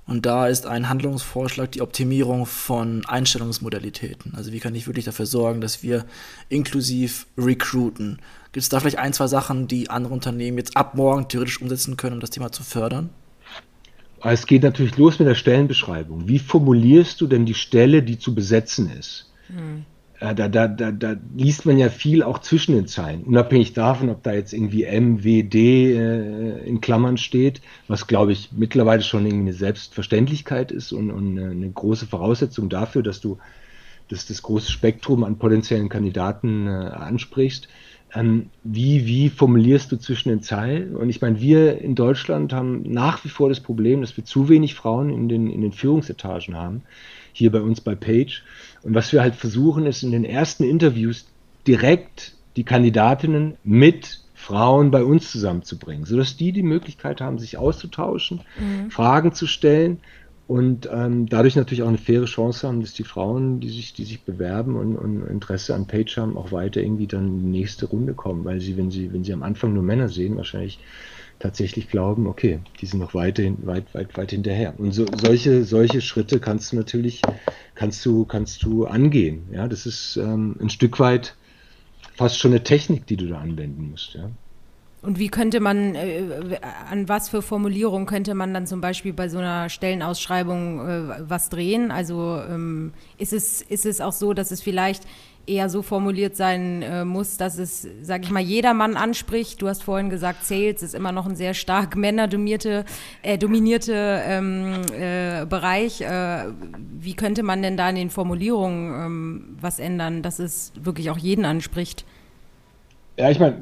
Und 0.09 0.25
da 0.25 0.49
ist 0.49 0.64
ein 0.64 0.88
Handlungsvorschlag 0.88 1.71
die 1.71 1.83
Optimierung 1.83 2.47
von 2.47 3.05
Einstellungsmodalitäten. 3.05 4.33
Also 4.35 4.53
wie 4.53 4.59
kann 4.59 4.75
ich 4.75 4.87
wirklich 4.87 5.05
dafür 5.05 5.27
sorgen, 5.27 5.61
dass 5.61 5.83
wir 5.83 6.07
inklusiv 6.49 7.27
recruiten? 7.37 8.18
Gibt 8.53 8.62
es 8.62 8.71
da 8.71 8.81
vielleicht 8.81 8.99
ein, 8.99 9.12
zwei 9.12 9.27
Sachen, 9.27 9.68
die 9.68 9.90
andere 9.90 10.14
Unternehmen 10.14 10.57
jetzt 10.57 10.79
ab 10.79 10.94
morgen 10.94 11.29
theoretisch 11.29 11.61
umsetzen 11.61 11.99
können, 11.99 12.14
um 12.14 12.21
das 12.21 12.31
Thema 12.31 12.51
zu 12.51 12.62
fördern? 12.62 13.11
Es 14.25 14.47
geht 14.47 14.62
natürlich 14.62 14.97
los 14.97 15.18
mit 15.18 15.29
der 15.29 15.35
Stellenbeschreibung. 15.35 16.27
Wie 16.27 16.38
formulierst 16.38 17.21
du 17.21 17.27
denn 17.27 17.44
die 17.44 17.53
Stelle, 17.53 18.03
die 18.03 18.18
zu 18.18 18.35
besetzen 18.35 18.90
ist? 18.90 19.31
Hm. 19.49 19.85
Da, 20.20 20.48
da, 20.48 20.66
da, 20.66 20.90
da 20.90 21.16
liest 21.37 21.64
man 21.64 21.78
ja 21.78 21.90
viel 21.90 22.22
auch 22.22 22.40
zwischen 22.40 22.74
den 22.74 22.88
Zeilen, 22.88 23.22
unabhängig 23.22 23.72
davon, 23.72 24.09
ob 24.09 24.22
da 24.24 24.33
jetzt 24.33 24.52
irgendwie 24.52 24.85
MWD 24.85 25.54
äh, 25.54 26.59
in 26.66 26.81
Klammern 26.81 27.18
steht, 27.18 27.61
was 27.87 28.07
glaube 28.07 28.33
ich 28.33 28.50
mittlerweile 28.52 29.02
schon 29.02 29.26
irgendwie 29.26 29.50
eine 29.50 29.52
Selbstverständlichkeit 29.52 30.72
ist 30.72 30.92
und, 30.92 31.11
und 31.11 31.38
eine 31.38 31.70
große 31.70 32.07
Voraussetzung 32.07 32.68
dafür, 32.68 33.02
dass 33.02 33.20
du 33.20 33.38
das, 34.09 34.26
das 34.26 34.42
große 34.42 34.72
Spektrum 34.72 35.22
an 35.22 35.38
potenziellen 35.38 35.88
Kandidaten 35.88 36.66
äh, 36.66 36.70
ansprichst. 36.70 37.68
Ähm, 38.14 38.50
wie, 38.64 39.07
wie 39.07 39.28
formulierst 39.28 39.92
du 39.92 39.96
zwischen 39.96 40.31
den 40.31 40.42
Zeilen? 40.42 40.96
Und 40.96 41.11
ich 41.11 41.20
meine, 41.20 41.40
wir 41.40 41.78
in 41.78 41.94
Deutschland 41.94 42.52
haben 42.52 42.83
nach 42.90 43.24
wie 43.24 43.28
vor 43.28 43.50
das 43.50 43.61
Problem, 43.61 44.00
dass 44.00 44.16
wir 44.16 44.24
zu 44.24 44.48
wenig 44.48 44.74
Frauen 44.74 45.11
in 45.11 45.28
den, 45.28 45.50
in 45.50 45.61
den 45.61 45.72
Führungsetagen 45.72 46.57
haben, 46.57 46.83
hier 47.38 47.53
bei 47.53 47.61
uns 47.61 47.81
bei 47.81 47.94
Page. 47.94 48.44
Und 48.83 48.94
was 48.94 49.12
wir 49.12 49.22
halt 49.22 49.35
versuchen, 49.35 49.87
ist 49.87 50.03
in 50.03 50.12
den 50.12 50.24
ersten 50.24 50.64
Interviews 50.64 51.27
direkt 51.66 52.35
die 52.57 52.64
Kandidatinnen 52.64 53.57
mit 53.64 54.20
Frauen 54.35 54.90
bei 54.90 55.05
uns 55.05 55.31
zusammenzubringen, 55.31 56.05
sodass 56.05 56.37
die 56.37 56.53
die 56.53 56.62
Möglichkeit 56.62 57.20
haben, 57.20 57.38
sich 57.38 57.57
auszutauschen, 57.57 58.40
mhm. 58.59 58.90
Fragen 58.90 59.33
zu 59.33 59.46
stellen 59.46 59.98
und 60.46 60.88
ähm, 60.90 61.29
dadurch 61.29 61.57
natürlich 61.57 61.83
auch 61.83 61.88
eine 61.88 61.98
faire 61.98 62.24
Chance 62.24 62.66
haben, 62.66 62.81
dass 62.81 62.94
die 62.94 63.05
Frauen, 63.05 63.61
die 63.61 63.68
sich, 63.68 63.92
die 63.92 64.05
sich 64.05 64.22
bewerben 64.22 64.77
und, 64.77 64.96
und, 64.96 65.27
Interesse 65.27 65.74
an 65.74 65.87
Page 65.87 66.16
haben, 66.16 66.38
auch 66.38 66.53
weiter 66.53 66.81
irgendwie 66.81 67.07
dann 67.07 67.27
in 67.27 67.38
die 67.40 67.59
nächste 67.59 67.85
Runde 67.87 68.14
kommen, 68.14 68.46
weil 68.46 68.61
sie, 68.61 68.79
wenn 68.79 68.90
sie, 68.90 69.12
wenn 69.12 69.24
sie 69.24 69.35
am 69.35 69.42
Anfang 69.42 69.74
nur 69.74 69.83
Männer 69.83 70.09
sehen, 70.09 70.38
wahrscheinlich 70.38 70.79
tatsächlich 71.38 71.88
glauben, 71.88 72.27
okay, 72.27 72.61
die 72.81 72.87
sind 72.87 73.01
noch 73.01 73.14
weiterhin, 73.14 73.66
weit, 73.66 73.94
weit, 73.94 74.16
weit 74.16 74.31
hinterher. 74.31 74.74
Und 74.79 74.92
so, 74.92 75.07
solche, 75.20 75.64
solche 75.64 76.01
Schritte 76.01 76.40
kannst 76.40 76.72
du 76.72 76.77
natürlich, 76.77 77.22
kannst 77.74 78.05
du, 78.05 78.24
kannst 78.24 78.62
du 78.62 78.87
angehen. 78.87 79.48
Ja, 79.53 79.68
das 79.68 79.87
ist 79.87 80.16
ähm, 80.16 80.57
ein 80.61 80.70
Stück 80.70 80.98
weit 80.98 81.37
fast 82.16 82.38
schon 82.38 82.53
eine 82.53 82.64
Technik, 82.64 83.07
die 83.07 83.16
du 83.16 83.29
da 83.29 83.38
anwenden 83.38 83.90
musst. 83.90 84.14
Ja. 84.14 84.31
Und 85.01 85.20
wie 85.20 85.29
könnte 85.29 85.61
man, 85.61 85.94
äh, 85.94 86.59
an 86.90 87.09
was 87.09 87.29
für 87.29 87.40
Formulierungen 87.40 88.07
könnte 88.07 88.35
man 88.35 88.53
dann 88.53 88.66
zum 88.66 88.81
Beispiel 88.81 89.12
bei 89.12 89.29
so 89.29 89.38
einer 89.38 89.68
Stellenausschreibung 89.68 90.81
äh, 90.81 91.03
was 91.20 91.51
drehen? 91.51 91.92
Also 91.92 92.40
ähm, 92.51 92.92
ist, 93.16 93.33
es, 93.33 93.62
ist 93.62 93.87
es 93.87 94.01
auch 94.01 94.12
so, 94.12 94.35
dass 94.35 94.51
es 94.51 94.61
vielleicht 94.61 95.05
eher 95.48 95.68
so 95.68 95.82
formuliert 95.82 96.37
sein 96.37 96.82
äh, 96.82 97.04
muss, 97.04 97.37
dass 97.37 97.58
es, 97.58 97.87
sage 98.02 98.24
ich 98.24 98.30
mal, 98.30 98.42
jedermann 98.42 98.96
anspricht. 98.96 99.62
Du 99.62 99.68
hast 99.68 99.82
vorhin 99.82 100.11
gesagt, 100.11 100.44
Sales 100.44 100.82
ist 100.82 100.94
immer 100.94 101.12
noch 101.12 101.26
ein 101.26 101.37
sehr 101.37 101.54
stark 101.54 101.96
männerdominierte 101.96 102.84
äh, 103.22 103.38
dominierte 103.38 104.22
ähm, 104.24 104.82
äh, 104.92 105.46
Bereich. 105.46 106.00
Äh, 106.00 106.44
wie 107.00 107.14
könnte 107.14 107.42
man 107.42 107.62
denn 107.62 107.76
da 107.76 107.88
in 107.88 107.96
den 107.96 108.11
Formulierungen 108.11 109.06
ähm, 109.06 109.56
was 109.61 109.78
ändern, 109.78 110.22
dass 110.22 110.38
es 110.38 110.72
wirklich 110.80 111.11
auch 111.11 111.18
jeden 111.18 111.44
anspricht? 111.44 112.04
Ja, 113.16 113.30
ich 113.30 113.40
meine, 113.40 113.56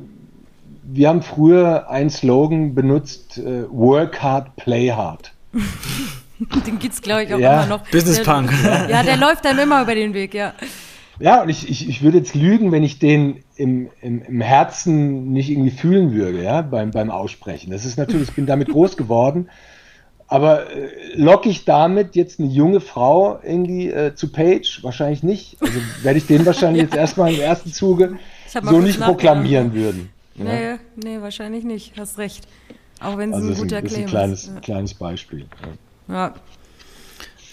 wir 0.83 1.09
haben 1.09 1.23
früher 1.23 1.89
einen 1.91 2.11
Slogan 2.11 2.75
benutzt, 2.75 3.39
äh, 3.39 3.65
Work 3.71 4.23
hard, 4.23 4.57
play 4.57 4.91
hard. 4.91 5.33
den 6.67 6.79
gibt 6.79 6.95
es, 6.95 7.03
glaube 7.03 7.25
ich, 7.25 7.35
auch 7.35 7.39
ja. 7.39 7.63
immer 7.63 7.79
noch. 7.79 7.89
Business 7.91 8.23
Punk. 8.23 8.53
ja, 8.65 9.03
der 9.03 9.17
läuft 9.17 9.45
dann 9.45 9.59
immer 9.59 9.83
über 9.83 9.95
den 9.95 10.13
Weg, 10.15 10.35
ja. 10.35 10.53
Ja, 11.19 11.43
und 11.43 11.49
ich, 11.49 11.69
ich, 11.69 11.89
ich 11.89 12.03
würde 12.03 12.19
jetzt 12.19 12.35
lügen, 12.35 12.73
wenn 12.73 12.83
ich 12.83 12.99
den 12.99 13.43
im, 13.57 13.89
im, 14.01 14.23
im 14.23 14.41
Herzen 14.41 15.33
nicht 15.33 15.51
irgendwie 15.51 15.71
fühlen 15.71 16.13
würde, 16.13 16.43
ja, 16.43 16.63
beim, 16.63 16.91
beim 16.91 17.11
Aussprechen. 17.11 17.71
Das 17.71 17.85
ist 17.85 17.97
natürlich, 17.97 18.29
ich 18.29 18.35
bin 18.35 18.47
damit 18.47 18.69
groß 18.69 18.97
geworden. 18.97 19.49
Aber 20.29 20.71
äh, 20.71 20.89
locke 21.15 21.49
ich 21.49 21.65
damit 21.65 22.17
jetzt 22.17 22.41
eine 22.41 22.49
junge 22.49 22.81
Frau 22.81 23.39
irgendwie 23.43 23.89
äh, 23.89 24.15
zu 24.15 24.33
Page? 24.33 24.83
Wahrscheinlich 24.83 25.23
nicht. 25.23 25.57
Also 25.61 25.79
werde 26.03 26.19
ich 26.19 26.27
den 26.27 26.45
wahrscheinlich 26.45 26.83
ja. 26.83 26.85
jetzt 26.89 26.97
erstmal 26.97 27.33
im 27.33 27.41
ersten 27.41 27.73
Zuge 27.73 28.19
so 28.47 28.81
nicht 28.81 29.01
proklamieren 29.01 29.73
würden. 29.73 30.11
Nee, 30.35 30.65
ja? 30.65 30.79
nee, 30.97 31.21
wahrscheinlich 31.21 31.65
nicht. 31.65 31.93
Hast 31.97 32.19
recht. 32.19 32.47
Auch 33.01 33.17
wenn 33.19 33.31
es 33.31 33.37
also 33.37 33.49
ein 33.49 33.55
guter 33.55 33.83
Claim 33.83 33.85
ist. 33.85 33.99
Ein 33.99 34.07
kleines, 34.07 34.47
ja. 34.53 34.61
kleines 34.61 34.95
Beispiel. 34.95 35.47
Ja. 36.09 36.35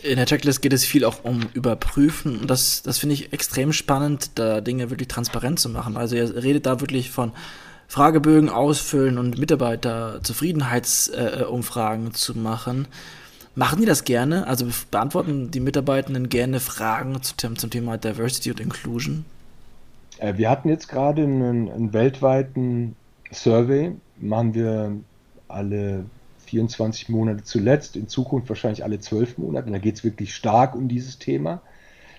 In 0.04 0.18
der 0.18 0.26
Checklist 0.26 0.62
geht 0.62 0.74
es 0.74 0.84
viel 0.86 1.06
auch 1.06 1.24
um 1.24 1.42
Überprüfen. 1.54 2.42
Und 2.42 2.50
das, 2.50 2.84
das 2.84 2.98
finde 2.98 3.14
ich 3.14 3.32
extrem 3.34 3.72
spannend, 3.74 4.32
da 4.36 4.62
Dinge 4.62 4.90
wirklich 4.90 5.08
transparent 5.08 5.60
zu 5.60 5.70
machen. 5.70 5.98
Also 5.98 6.16
ihr 6.16 6.44
redet 6.44 6.66
da 6.66 6.82
wirklich 6.82 7.10
von 7.10 7.32
Fragebögen 7.88 8.50
ausfüllen 8.50 9.18
und 9.18 9.38
Mitarbeiterzufriedenheitsumfragen 9.38 12.08
äh, 12.08 12.12
zu 12.12 12.38
machen. 12.38 12.88
Machen 13.56 13.80
die 13.80 13.86
das 13.86 14.04
gerne? 14.04 14.48
Also 14.48 14.66
beantworten 14.90 15.52
die 15.52 15.60
Mitarbeitenden 15.60 16.28
gerne 16.28 16.60
Fragen 16.60 17.22
zum, 17.22 17.56
zum 17.56 17.70
Thema 17.70 17.98
Diversity 17.98 18.50
und 18.50 18.60
Inclusion? 18.60 19.26
Äh, 20.18 20.38
wir 20.38 20.50
hatten 20.50 20.70
jetzt 20.70 20.88
gerade 20.88 21.22
einen, 21.22 21.70
einen, 21.70 21.94
weltweiten 21.94 22.96
Survey, 23.32 23.92
machen 24.18 24.56
wir 24.56 24.92
alle 25.48 26.06
24 26.54 27.10
Monate 27.10 27.44
zuletzt, 27.44 27.96
in 27.96 28.08
Zukunft 28.08 28.48
wahrscheinlich 28.48 28.84
alle 28.84 29.00
12 29.00 29.40
Monate. 29.40 29.72
Da 29.72 29.80
geht 29.80 29.96
es 29.96 30.04
wirklich 30.04 30.36
stark 30.36 30.76
um 30.76 30.88
dieses 30.88 31.18
Thema. 31.18 31.62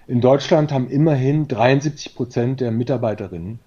In 0.09 0.21
Deutschland 0.21 0.73
haben 0.73 0.91
immerhin 0.91 1.47
73 1.47 2.17
Prozent 2.17 2.61
der 2.61 2.73
Mitarbeiterinnen 2.73 3.61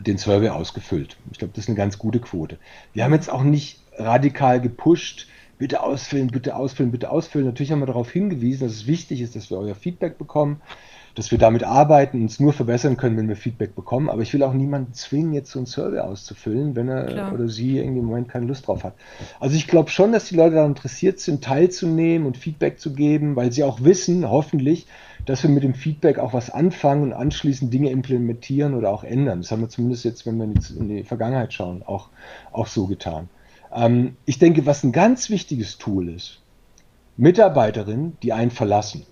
den 0.00 0.16
Survey 0.16 0.48
ausgefüllt. 0.48 1.18
Ich 1.30 1.38
glaube, 1.38 1.52
das 1.54 1.64
ist 1.64 1.68
eine 1.68 1.76
ganz 1.76 1.98
gute 1.98 2.18
Quote. 2.18 2.58
Wir 2.94 3.04
haben 3.04 3.12
jetzt 3.12 3.30
auch 3.30 3.42
nicht 3.42 3.80
radikal 3.98 4.58
gepusht, 4.58 5.28
bitte 5.58 5.82
ausfüllen, 5.82 6.28
bitte 6.28 6.56
ausfüllen, 6.56 6.90
bitte 6.90 7.10
ausfüllen. 7.10 7.46
Natürlich 7.46 7.72
haben 7.72 7.80
wir 7.80 7.86
darauf 7.86 8.10
hingewiesen, 8.10 8.66
dass 8.66 8.72
es 8.74 8.86
wichtig 8.86 9.20
ist, 9.20 9.36
dass 9.36 9.50
wir 9.50 9.58
euer 9.58 9.74
Feedback 9.74 10.16
bekommen 10.16 10.62
dass 11.14 11.30
wir 11.30 11.38
damit 11.38 11.64
arbeiten 11.64 12.16
und 12.18 12.22
uns 12.24 12.40
nur 12.40 12.52
verbessern 12.52 12.96
können, 12.96 13.16
wenn 13.16 13.28
wir 13.28 13.36
Feedback 13.36 13.74
bekommen. 13.74 14.08
Aber 14.08 14.22
ich 14.22 14.32
will 14.32 14.42
auch 14.42 14.54
niemanden 14.54 14.94
zwingen, 14.94 15.32
jetzt 15.32 15.50
so 15.50 15.58
einen 15.58 15.66
Survey 15.66 16.00
auszufüllen, 16.00 16.74
wenn 16.74 16.88
er 16.88 17.04
Klar. 17.04 17.32
oder 17.32 17.48
sie 17.48 17.78
irgendwie 17.78 18.00
im 18.00 18.06
Moment 18.06 18.28
keine 18.28 18.46
Lust 18.46 18.66
drauf 18.66 18.84
hat. 18.84 18.94
Also 19.38 19.56
ich 19.56 19.66
glaube 19.66 19.90
schon, 19.90 20.12
dass 20.12 20.26
die 20.26 20.36
Leute 20.36 20.56
daran 20.56 20.70
interessiert 20.70 21.20
sind, 21.20 21.44
teilzunehmen 21.44 22.26
und 22.26 22.36
Feedback 22.36 22.80
zu 22.80 22.94
geben, 22.94 23.36
weil 23.36 23.52
sie 23.52 23.64
auch 23.64 23.82
wissen, 23.82 24.28
hoffentlich, 24.28 24.86
dass 25.26 25.42
wir 25.42 25.50
mit 25.50 25.62
dem 25.62 25.74
Feedback 25.74 26.18
auch 26.18 26.32
was 26.32 26.50
anfangen 26.50 27.02
und 27.02 27.12
anschließend 27.12 27.72
Dinge 27.72 27.90
implementieren 27.90 28.74
oder 28.74 28.90
auch 28.90 29.04
ändern. 29.04 29.42
Das 29.42 29.50
haben 29.50 29.60
wir 29.60 29.68
zumindest 29.68 30.04
jetzt, 30.04 30.26
wenn 30.26 30.38
wir 30.38 30.46
jetzt 30.46 30.70
in 30.70 30.88
die 30.88 31.04
Vergangenheit 31.04 31.52
schauen, 31.52 31.82
auch, 31.82 32.08
auch 32.52 32.66
so 32.66 32.86
getan. 32.86 33.28
Ähm, 33.74 34.16
ich 34.24 34.38
denke, 34.38 34.66
was 34.66 34.82
ein 34.82 34.92
ganz 34.92 35.30
wichtiges 35.30 35.78
Tool 35.78 36.08
ist, 36.08 36.40
Mitarbeiterinnen, 37.16 38.16
die 38.22 38.32
einen 38.32 38.50
verlassen, 38.50 39.04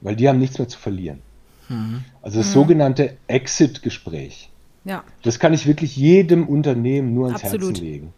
weil 0.00 0.16
die 0.16 0.28
haben 0.28 0.38
nichts 0.38 0.58
mehr 0.58 0.68
zu 0.68 0.78
verlieren. 0.78 1.20
Mhm. 1.68 2.04
Also 2.22 2.38
das 2.38 2.48
mhm. 2.48 2.52
sogenannte 2.52 3.16
Exit-Gespräch. 3.26 4.50
Ja. 4.84 5.04
Das 5.22 5.38
kann 5.38 5.52
ich 5.52 5.66
wirklich 5.66 5.96
jedem 5.96 6.48
Unternehmen 6.48 7.14
nur 7.14 7.26
ans 7.26 7.42
Absolut. 7.44 7.70
Herzen 7.70 7.84
legen. 7.84 8.12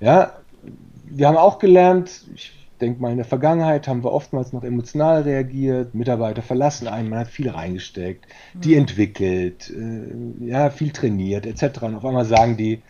Ja, 0.00 0.32
wir 1.08 1.28
haben 1.28 1.36
auch 1.36 1.58
gelernt, 1.58 2.26
ich 2.34 2.52
denke 2.80 3.00
mal 3.00 3.10
in 3.10 3.16
der 3.16 3.24
Vergangenheit 3.24 3.88
haben 3.88 4.04
wir 4.04 4.12
oftmals 4.12 4.52
noch 4.52 4.64
emotional 4.64 5.22
reagiert, 5.22 5.94
Mitarbeiter 5.94 6.42
verlassen 6.42 6.88
einen, 6.88 7.08
man 7.08 7.20
hat 7.20 7.28
viel 7.28 7.48
reingesteckt, 7.48 8.26
mhm. 8.54 8.60
die 8.60 8.74
entwickelt, 8.74 9.70
äh, 9.70 10.46
ja, 10.46 10.70
viel 10.70 10.90
trainiert 10.90 11.46
etc. 11.46 11.82
Und 11.82 11.94
auf 11.96 12.04
einmal 12.04 12.24
sagen 12.24 12.56
die, 12.56 12.82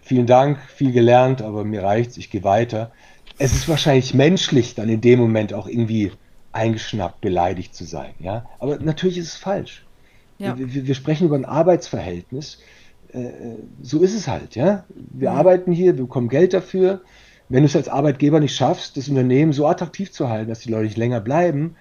vielen 0.00 0.26
Dank, 0.26 0.58
viel 0.68 0.92
gelernt, 0.92 1.42
aber 1.42 1.64
mir 1.64 1.82
reicht's, 1.82 2.16
ich 2.16 2.30
gehe 2.30 2.44
weiter. 2.44 2.92
Es 3.38 3.54
ist 3.54 3.68
wahrscheinlich 3.68 4.14
menschlich, 4.14 4.74
dann 4.74 4.88
in 4.88 5.00
dem 5.00 5.18
Moment 5.18 5.52
auch 5.52 5.66
irgendwie 5.66 6.12
eingeschnappt, 6.56 7.20
beleidigt 7.20 7.74
zu 7.74 7.84
sein. 7.84 8.14
Ja? 8.18 8.46
Aber 8.58 8.78
natürlich 8.78 9.18
ist 9.18 9.28
es 9.28 9.36
falsch. 9.36 9.84
Ja. 10.38 10.58
Wir, 10.58 10.86
wir, 10.86 10.94
sprechen 10.94 11.26
über 11.26 11.36
ein 11.36 11.44
Arbeitsverhältnis. 11.44 12.58
Äh, 13.12 13.30
so 13.82 14.02
ist 14.02 14.14
es 14.14 14.26
halt. 14.28 14.56
Ja? 14.56 14.84
Wir 14.94 15.30
mhm. 15.30 15.36
arbeiten 15.36 15.72
hier, 15.72 15.96
wir 15.96 16.04
bekommen 16.04 16.28
Geld 16.28 16.52
dafür. 16.52 17.02
Wenn 17.48 17.62
du 17.62 17.66
es 17.66 17.76
als 17.76 17.88
Arbeitgeber 17.88 18.40
nicht 18.40 18.56
schaffst, 18.56 18.96
das 18.96 19.08
Unternehmen 19.08 19.52
so 19.52 19.66
attraktiv 19.66 20.10
zu 20.10 20.28
halten, 20.28 20.48
dass 20.48 20.60
die 20.60 20.70
Leute 20.70 20.84
nicht 20.84 20.96
länger 20.96 21.20
bleiben, 21.20 21.76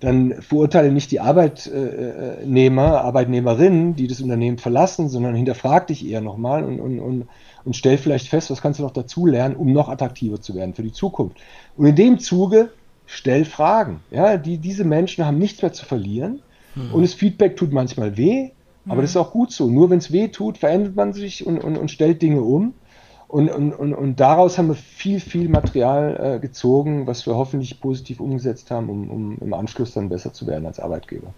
dann 0.00 0.40
verurteile 0.42 0.92
nicht 0.92 1.10
die 1.10 1.18
Arbeitnehmer, 1.18 3.00
Arbeitnehmerinnen, 3.00 3.96
die 3.96 4.06
das 4.06 4.20
Unternehmen 4.20 4.58
verlassen, 4.58 5.08
sondern 5.08 5.34
hinterfrag 5.34 5.88
dich 5.88 6.06
eher 6.06 6.20
nochmal 6.20 6.62
und, 6.62 6.78
und, 6.78 7.00
und, 7.00 7.28
und 7.64 7.76
stell 7.76 7.98
vielleicht 7.98 8.28
fest, 8.28 8.48
was 8.50 8.62
kannst 8.62 8.78
du 8.78 8.84
noch 8.84 8.92
dazu 8.92 9.26
lernen, 9.26 9.56
um 9.56 9.72
noch 9.72 9.88
attraktiver 9.88 10.40
zu 10.40 10.54
werden 10.54 10.74
für 10.74 10.84
die 10.84 10.92
Zukunft. 10.92 11.38
Und 11.76 11.86
in 11.86 11.96
dem 11.96 12.18
Zuge 12.20 12.70
stell 13.08 13.44
Fragen. 13.44 14.00
Ja, 14.10 14.36
die, 14.36 14.58
diese 14.58 14.84
Menschen 14.84 15.26
haben 15.26 15.38
nichts 15.38 15.62
mehr 15.62 15.72
zu 15.72 15.84
verlieren 15.84 16.40
mhm. 16.76 16.94
und 16.94 17.02
das 17.02 17.14
Feedback 17.14 17.56
tut 17.56 17.72
manchmal 17.72 18.16
weh, 18.16 18.50
aber 18.86 18.96
mhm. 18.96 19.00
das 19.00 19.10
ist 19.10 19.16
auch 19.16 19.32
gut 19.32 19.50
so. 19.50 19.68
Nur 19.68 19.90
wenn 19.90 19.98
es 19.98 20.12
weh 20.12 20.28
tut, 20.28 20.58
verändert 20.58 20.94
man 20.94 21.12
sich 21.12 21.44
und, 21.44 21.58
und, 21.58 21.76
und 21.76 21.90
stellt 21.90 22.22
Dinge 22.22 22.42
um. 22.42 22.74
Und, 23.26 23.50
und, 23.50 23.74
und, 23.74 23.92
und 23.92 24.20
daraus 24.20 24.56
haben 24.56 24.68
wir 24.68 24.74
viel, 24.74 25.20
viel 25.20 25.50
Material 25.50 26.36
äh, 26.36 26.38
gezogen, 26.40 27.06
was 27.06 27.26
wir 27.26 27.34
hoffentlich 27.34 27.78
positiv 27.78 28.20
umgesetzt 28.20 28.70
haben, 28.70 28.88
um, 28.88 29.10
um 29.10 29.38
im 29.38 29.52
Anschluss 29.52 29.92
dann 29.92 30.08
besser 30.08 30.32
zu 30.32 30.46
werden 30.46 30.64
als 30.64 30.80
Arbeitgeber. 30.80 31.34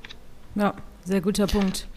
Ja, 0.54 0.74
sehr 1.04 1.20
guter 1.20 1.48
Punkt. 1.48 1.88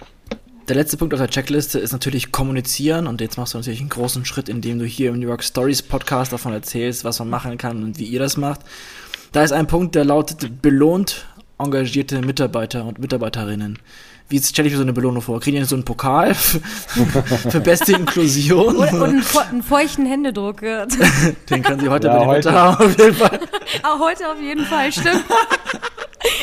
Der 0.68 0.78
letzte 0.78 0.98
Punkt 0.98 1.14
auf 1.14 1.20
der 1.20 1.30
Checkliste 1.30 1.78
ist 1.78 1.92
natürlich 1.92 2.32
kommunizieren 2.32 3.06
und 3.06 3.22
jetzt 3.22 3.38
machst 3.38 3.54
du 3.54 3.58
natürlich 3.58 3.82
einen 3.82 3.90
großen 3.90 4.26
Schritt, 4.26 4.50
indem 4.50 4.80
du 4.80 4.86
hier 4.86 5.10
im 5.10 5.20
New 5.20 5.28
York 5.28 5.44
Stories 5.44 5.82
Podcast 5.82 6.32
davon 6.32 6.54
erzählst, 6.54 7.04
was 7.04 7.20
man 7.20 7.30
machen 7.30 7.58
kann 7.58 7.84
und 7.84 8.00
wie 8.00 8.06
ihr 8.06 8.20
das 8.20 8.38
macht. 8.38 8.62
Da 9.34 9.44
ist 9.44 9.52
ein 9.52 9.66
Punkt, 9.66 9.96
der 9.96 10.06
lautet 10.06 10.62
belohnt 10.62 11.26
engagierte 11.58 12.22
Mitarbeiter 12.22 12.86
und 12.86 13.00
Mitarbeiterinnen. 13.00 13.80
Wie 14.30 14.40
stelle 14.40 14.68
ich 14.68 14.74
mir 14.74 14.78
so 14.78 14.84
eine 14.84 14.94
Belohnung 14.94 15.22
vor? 15.22 15.40
Kriegen 15.40 15.58
die 15.58 15.64
so 15.64 15.76
einen 15.76 15.86
Pokal 15.86 16.36
für 16.36 17.60
beste 17.60 17.94
Inklusion? 17.94 18.76
Und, 18.76 18.94
und 18.94 19.04
einen, 19.04 19.24
einen, 19.50 19.64
feuchten 19.64 20.06
Händedruck. 20.06 20.62
Den 21.50 21.64
können 21.64 21.80
Sie 21.80 21.90
heute 21.90 22.08
ja, 22.08 22.20
bei 22.20 22.26
heute. 22.28 22.52
haben, 22.52 22.86
auf 22.86 22.98
jeden 22.98 23.16
Fall. 23.16 23.40
Auch 23.84 24.00
heute 24.00 24.30
auf 24.30 24.40
jeden 24.40 24.66
Fall, 24.66 24.92
stimmt. 24.92 25.26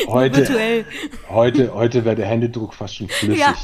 Heute, 0.07 0.85
heute, 1.27 1.73
heute 1.73 2.05
wäre 2.05 2.15
der 2.15 2.27
Händedruck 2.27 2.75
fast 2.75 2.97
schon 2.97 3.09
flüssig. 3.09 3.39
Ja. 3.39 3.55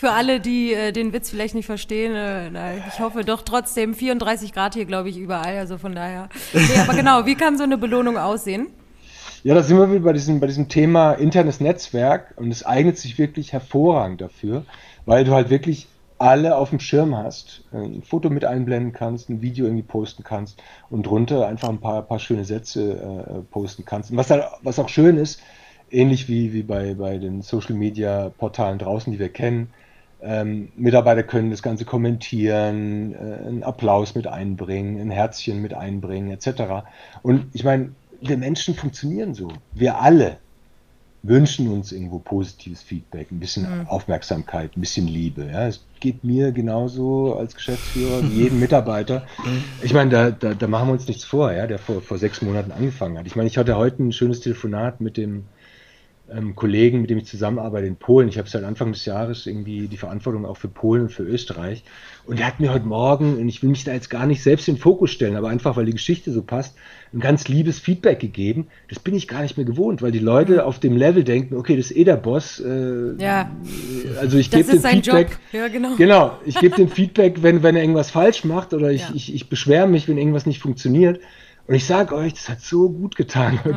Für 0.00 0.12
alle, 0.12 0.40
die 0.40 0.72
äh, 0.72 0.92
den 0.92 1.12
Witz 1.12 1.28
vielleicht 1.28 1.54
nicht 1.54 1.66
verstehen, 1.66 2.14
äh, 2.14 2.48
na, 2.50 2.74
ich 2.88 3.00
hoffe 3.00 3.22
doch 3.22 3.42
trotzdem 3.42 3.92
34 3.92 4.54
Grad 4.54 4.72
hier, 4.72 4.86
glaube 4.86 5.10
ich, 5.10 5.18
überall. 5.18 5.58
Also 5.58 5.76
von 5.76 5.94
daher. 5.94 6.30
Nee, 6.54 6.80
aber 6.80 6.94
genau, 6.94 7.26
wie 7.26 7.34
kann 7.34 7.58
so 7.58 7.64
eine 7.64 7.76
Belohnung 7.76 8.16
aussehen? 8.16 8.68
Ja, 9.44 9.54
da 9.54 9.62
sind 9.62 9.76
wir 9.76 9.90
wieder 9.90 10.00
bei 10.00 10.14
diesem, 10.14 10.40
bei 10.40 10.46
diesem 10.46 10.70
Thema 10.70 11.12
internes 11.12 11.60
Netzwerk 11.60 12.32
und 12.36 12.50
es 12.50 12.64
eignet 12.64 12.96
sich 12.96 13.18
wirklich 13.18 13.52
hervorragend 13.52 14.22
dafür, 14.22 14.64
weil 15.04 15.24
du 15.24 15.32
halt 15.32 15.50
wirklich 15.50 15.86
alle 16.16 16.56
auf 16.56 16.70
dem 16.70 16.80
Schirm 16.80 17.14
hast, 17.14 17.64
ein 17.70 18.00
Foto 18.02 18.30
mit 18.30 18.46
einblenden 18.46 18.94
kannst, 18.94 19.28
ein 19.28 19.42
Video 19.42 19.66
irgendwie 19.66 19.82
posten 19.82 20.24
kannst 20.24 20.62
und 20.88 21.04
drunter 21.04 21.46
einfach 21.46 21.68
ein 21.68 21.80
paar, 21.80 22.00
paar 22.00 22.20
schöne 22.20 22.46
Sätze 22.46 22.92
äh, 22.92 23.52
posten 23.52 23.84
kannst. 23.84 24.10
Und 24.10 24.16
was, 24.16 24.28
da, 24.28 24.50
was 24.62 24.78
auch 24.78 24.88
schön 24.88 25.18
ist, 25.18 25.42
ähnlich 25.90 26.26
wie, 26.26 26.54
wie 26.54 26.62
bei, 26.62 26.94
bei 26.94 27.18
den 27.18 27.42
Social 27.42 27.74
Media 27.74 28.30
Portalen 28.38 28.78
draußen, 28.78 29.12
die 29.12 29.18
wir 29.18 29.28
kennen, 29.28 29.68
ähm, 30.22 30.70
Mitarbeiter 30.76 31.22
können 31.22 31.50
das 31.50 31.62
Ganze 31.62 31.84
kommentieren, 31.84 33.14
äh, 33.14 33.46
einen 33.46 33.62
Applaus 33.62 34.14
mit 34.14 34.26
einbringen, 34.26 35.00
ein 35.00 35.10
Herzchen 35.10 35.62
mit 35.62 35.74
einbringen, 35.74 36.30
etc. 36.30 36.84
Und 37.22 37.46
ich 37.52 37.64
meine, 37.64 37.92
wir 38.20 38.36
Menschen 38.36 38.74
funktionieren 38.74 39.34
so. 39.34 39.48
Wir 39.72 40.00
alle 40.00 40.38
wünschen 41.22 41.68
uns 41.68 41.92
irgendwo 41.92 42.18
positives 42.18 42.82
Feedback, 42.82 43.30
ein 43.30 43.40
bisschen 43.40 43.64
mhm. 43.64 43.86
Aufmerksamkeit, 43.88 44.76
ein 44.76 44.80
bisschen 44.80 45.06
Liebe. 45.06 45.50
Ja, 45.52 45.66
es 45.66 45.84
geht 46.00 46.24
mir 46.24 46.50
genauso 46.52 47.36
als 47.36 47.54
Geschäftsführer 47.54 48.22
wie 48.22 48.42
jedem 48.42 48.60
Mitarbeiter. 48.60 49.26
Mhm. 49.44 49.64
Ich 49.82 49.92
meine, 49.92 50.10
da, 50.10 50.30
da, 50.30 50.54
da, 50.54 50.66
machen 50.66 50.88
wir 50.88 50.92
uns 50.92 51.06
nichts 51.08 51.24
vor, 51.24 51.52
ja, 51.52 51.66
der 51.66 51.78
vor, 51.78 52.00
vor 52.00 52.16
sechs 52.16 52.40
Monaten 52.40 52.72
angefangen 52.72 53.18
hat. 53.18 53.26
Ich 53.26 53.36
meine, 53.36 53.48
ich 53.48 53.58
hatte 53.58 53.76
heute 53.76 54.02
ein 54.02 54.12
schönes 54.12 54.40
Telefonat 54.40 55.00
mit 55.00 55.18
dem 55.18 55.44
ähm, 56.34 56.54
Kollegen, 56.54 57.00
mit 57.00 57.10
dem 57.10 57.18
ich 57.18 57.26
zusammenarbeite 57.26 57.86
in 57.86 57.96
Polen. 57.96 58.28
Ich 58.28 58.38
habe 58.38 58.48
seit 58.48 58.64
Anfang 58.64 58.92
des 58.92 59.04
Jahres 59.04 59.46
irgendwie 59.46 59.88
die 59.88 59.96
Verantwortung 59.96 60.44
auch 60.44 60.56
für 60.56 60.68
Polen 60.68 61.02
und 61.02 61.12
für 61.12 61.22
Österreich. 61.22 61.82
Und 62.26 62.38
er 62.38 62.46
hat 62.46 62.60
mir 62.60 62.72
heute 62.72 62.86
Morgen, 62.86 63.38
und 63.38 63.48
ich 63.48 63.62
will 63.62 63.70
mich 63.70 63.84
da 63.84 63.92
jetzt 63.92 64.10
gar 64.10 64.26
nicht 64.26 64.42
selbst 64.42 64.68
in 64.68 64.76
den 64.76 64.80
Fokus 64.80 65.10
stellen, 65.10 65.36
aber 65.36 65.48
einfach, 65.48 65.76
weil 65.76 65.86
die 65.86 65.92
Geschichte 65.92 66.30
so 66.30 66.42
passt, 66.42 66.76
ein 67.12 67.20
ganz 67.20 67.48
liebes 67.48 67.80
Feedback 67.80 68.20
gegeben. 68.20 68.68
Das 68.88 69.00
bin 69.00 69.14
ich 69.14 69.26
gar 69.26 69.42
nicht 69.42 69.56
mehr 69.56 69.66
gewohnt, 69.66 70.00
weil 70.00 70.12
die 70.12 70.20
Leute 70.20 70.54
mhm. 70.54 70.60
auf 70.60 70.78
dem 70.78 70.96
Level 70.96 71.24
denken, 71.24 71.56
okay, 71.56 71.76
das 71.76 71.90
ist 71.90 71.96
eh 71.96 72.04
der 72.04 72.16
Boss. 72.16 72.60
Äh, 72.60 73.14
ja. 73.18 73.50
Also 74.20 74.38
ich 74.38 74.50
gebe 74.50 74.70
dem 74.70 74.80
Feedback. 74.80 75.38
Ja, 75.52 75.68
genau. 75.68 75.96
genau, 75.96 76.38
ich 76.44 76.58
gebe 76.58 76.76
dem 76.76 76.88
Feedback, 76.88 77.42
wenn, 77.42 77.62
wenn 77.62 77.74
er 77.74 77.82
irgendwas 77.82 78.10
falsch 78.10 78.44
macht 78.44 78.74
oder 78.74 78.90
ich, 78.92 79.02
ja. 79.02 79.12
ich, 79.14 79.34
ich 79.34 79.48
beschwere 79.48 79.88
mich, 79.88 80.08
wenn 80.08 80.18
irgendwas 80.18 80.46
nicht 80.46 80.60
funktioniert. 80.60 81.20
Und 81.70 81.76
ich 81.76 81.86
sage 81.86 82.16
euch, 82.16 82.34
das 82.34 82.48
hat 82.48 82.60
so 82.62 82.90
gut 82.90 83.14
getan. 83.14 83.60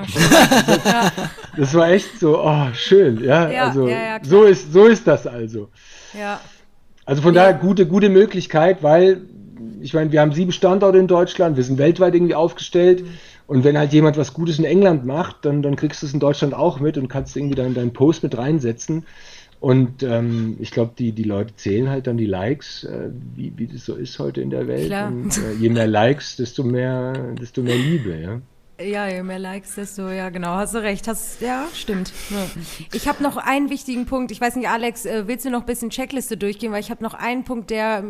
Ja, 0.84 1.12
das 1.56 1.76
war 1.76 1.92
echt 1.92 2.20
so, 2.20 2.44
oh, 2.44 2.74
schön. 2.74 3.24
Ja, 3.24 3.52
ja 3.52 3.68
also 3.68 3.88
ja, 3.88 4.18
so, 4.24 4.46
ist, 4.46 4.74
so 4.74 4.88
ist 4.88 5.06
das 5.06 5.28
also. 5.28 5.70
Ja. 6.18 6.42
Also 7.06 7.22
von 7.22 7.36
daher 7.36 7.54
gute, 7.54 7.86
gute 7.86 8.10
Möglichkeit, 8.10 8.82
weil 8.82 9.22
ich 9.80 9.94
meine, 9.94 10.12
wir 10.12 10.22
haben 10.22 10.34
sieben 10.34 10.52
Standorte 10.52 10.98
in 10.98 11.06
Deutschland, 11.06 11.56
wir 11.56 11.64
sind 11.64 11.78
weltweit 11.78 12.16
irgendwie 12.16 12.34
aufgestellt. 12.34 13.04
Mhm. 13.04 13.10
Und 13.46 13.64
wenn 13.64 13.78
halt 13.78 13.94
jemand 13.94 14.18
was 14.18 14.34
Gutes 14.34 14.58
in 14.58 14.66
England 14.66 15.06
macht, 15.06 15.46
dann, 15.46 15.62
dann 15.62 15.76
kriegst 15.76 16.02
du 16.02 16.08
es 16.08 16.16
in 16.16 16.20
Deutschland 16.20 16.56
auch 16.56 16.80
mit 16.80 16.98
und 16.98 17.10
kannst 17.10 17.38
irgendwie 17.38 17.54
dann 17.54 17.76
deinen 17.76 17.94
Post 17.94 18.24
mit 18.24 18.36
reinsetzen. 18.36 19.06
Und 19.64 20.04
ähm, 20.04 20.58
ich 20.60 20.72
glaube, 20.72 20.92
die, 21.00 21.14
die 21.14 21.24
Leute 21.24 21.56
zählen 21.56 21.90
halt 21.90 22.08
dann 22.08 22.18
die 22.18 22.26
Likes, 22.26 22.84
äh, 22.84 23.12
wie, 23.34 23.54
wie 23.56 23.68
das 23.68 23.86
so 23.86 23.96
ist 23.96 24.20
heute 24.20 24.42
in 24.42 24.50
der 24.50 24.68
Welt. 24.68 24.88
Klar. 24.88 25.08
Und 25.08 25.38
äh, 25.38 25.54
je 25.54 25.70
mehr 25.70 25.88
Likes, 25.88 26.36
desto 26.36 26.66
mehr, 26.66 27.14
desto 27.40 27.62
mehr 27.62 27.78
Liebe, 27.78 28.14
ja. 28.14 28.42
Ja, 28.86 29.08
je 29.08 29.24
mehr 29.24 29.40
Likes, 29.40 29.76
desto, 29.76 30.10
ja, 30.10 30.28
genau, 30.32 30.56
hast 30.56 30.76
du 30.76 30.80
recht. 30.80 31.08
Hast, 31.08 31.40
ja, 31.40 31.66
stimmt. 31.74 32.12
Ja. 32.30 32.46
Ich 32.92 33.08
habe 33.08 33.24
noch 33.24 33.38
einen 33.38 33.70
wichtigen 33.70 34.06
Punkt. 34.06 34.32
Ich 34.32 34.42
weiß 34.42 34.58
nicht, 34.58 34.68
Alex, 34.68 35.06
äh, 35.06 35.30
willst 35.30 35.46
du 35.46 35.50
noch 35.50 35.62
ein 35.62 35.66
bisschen 35.66 35.92
Checkliste 35.92 36.36
durchgehen? 36.36 36.74
Weil 36.74 36.82
ich 36.82 36.92
habe 36.92 37.02
noch 37.02 37.14
einen 37.14 37.46
Punkt, 37.46 37.70
der 37.70 38.04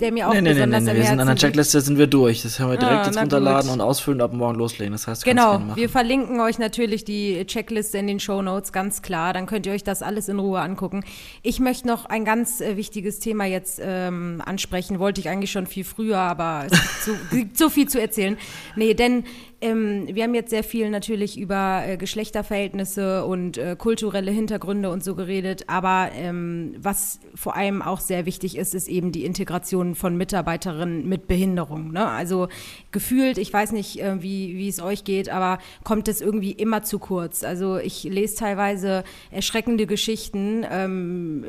der 0.00 0.12
mir 0.12 0.28
auch 0.28 0.34
nee, 0.34 0.40
nee, 0.40 0.54
besonders 0.54 0.82
nee, 0.82 0.86
nee, 0.86 0.92
nee. 0.92 1.02
Wir 1.02 1.08
sind 1.08 1.20
an 1.20 1.26
der 1.26 1.36
Checkliste 1.36 1.80
sind 1.80 1.98
wir 1.98 2.06
durch. 2.06 2.42
Das 2.42 2.60
haben 2.60 2.70
wir 2.70 2.78
direkt 2.78 3.02
ah, 3.02 3.06
jetzt 3.06 3.20
runterladen 3.20 3.70
gut. 3.70 3.80
und 3.80 3.80
ausfüllen 3.80 4.20
und 4.20 4.24
ab 4.24 4.32
morgen 4.32 4.56
loslegen. 4.56 4.92
Das 4.92 5.06
heißt, 5.06 5.24
genau. 5.24 5.60
Wir 5.74 5.88
verlinken 5.88 6.40
euch 6.40 6.58
natürlich 6.58 7.04
die 7.04 7.44
Checkliste 7.46 7.98
in 7.98 8.06
den 8.06 8.20
Show 8.20 8.40
Notes, 8.42 8.72
ganz 8.72 9.02
klar. 9.02 9.32
Dann 9.32 9.46
könnt 9.46 9.66
ihr 9.66 9.72
euch 9.72 9.84
das 9.84 10.02
alles 10.02 10.28
in 10.28 10.38
Ruhe 10.38 10.60
angucken. 10.60 11.04
Ich 11.42 11.60
möchte 11.60 11.88
noch 11.88 12.04
ein 12.04 12.24
ganz 12.24 12.60
äh, 12.60 12.76
wichtiges 12.76 13.18
Thema 13.18 13.44
jetzt 13.44 13.80
ähm, 13.82 14.42
ansprechen. 14.44 14.98
Wollte 14.98 15.20
ich 15.20 15.28
eigentlich 15.28 15.50
schon 15.50 15.66
viel 15.66 15.84
früher, 15.84 16.18
aber 16.18 16.66
es 16.70 16.72
gibt 16.72 17.02
so, 17.02 17.12
gibt 17.36 17.58
so 17.58 17.68
viel 17.68 17.88
zu 17.88 18.00
erzählen. 18.00 18.36
Nee, 18.76 18.94
denn 18.94 19.24
ähm, 19.60 20.06
wir 20.12 20.22
haben 20.22 20.34
jetzt 20.34 20.50
sehr 20.50 20.62
viel 20.62 20.88
natürlich 20.88 21.38
über 21.38 21.82
äh, 21.84 21.96
Geschlechterverhältnisse 21.96 23.24
und 23.24 23.58
äh, 23.58 23.74
kulturelle 23.76 24.30
Hintergründe 24.30 24.88
und 24.88 25.02
so 25.02 25.16
geredet, 25.16 25.64
aber 25.66 26.10
ähm, 26.14 26.76
was 26.78 27.18
vor 27.34 27.56
allem 27.56 27.82
auch 27.82 27.98
sehr 27.98 28.24
wichtig 28.24 28.56
ist, 28.56 28.74
ist 28.74 28.86
eben 28.86 29.10
die 29.10 29.24
Integration 29.24 29.96
von 29.96 30.16
Mitarbeiterinnen 30.16 31.08
mit 31.08 31.26
Behinderung. 31.26 31.90
Ne? 31.90 32.06
Also 32.06 32.46
gefühlt, 32.92 33.36
ich 33.36 33.52
weiß 33.52 33.72
nicht, 33.72 34.00
äh, 34.00 34.22
wie, 34.22 34.56
wie 34.56 34.68
es 34.68 34.80
euch 34.80 35.02
geht, 35.02 35.28
aber 35.28 35.58
kommt 35.82 36.06
es 36.06 36.20
irgendwie 36.20 36.52
immer 36.52 36.84
zu 36.84 37.00
kurz. 37.00 37.42
Also 37.42 37.78
ich 37.78 38.04
lese 38.04 38.36
teilweise 38.36 39.02
erschreckende 39.32 39.86
Geschichten, 39.86 40.64
ähm, 40.70 41.44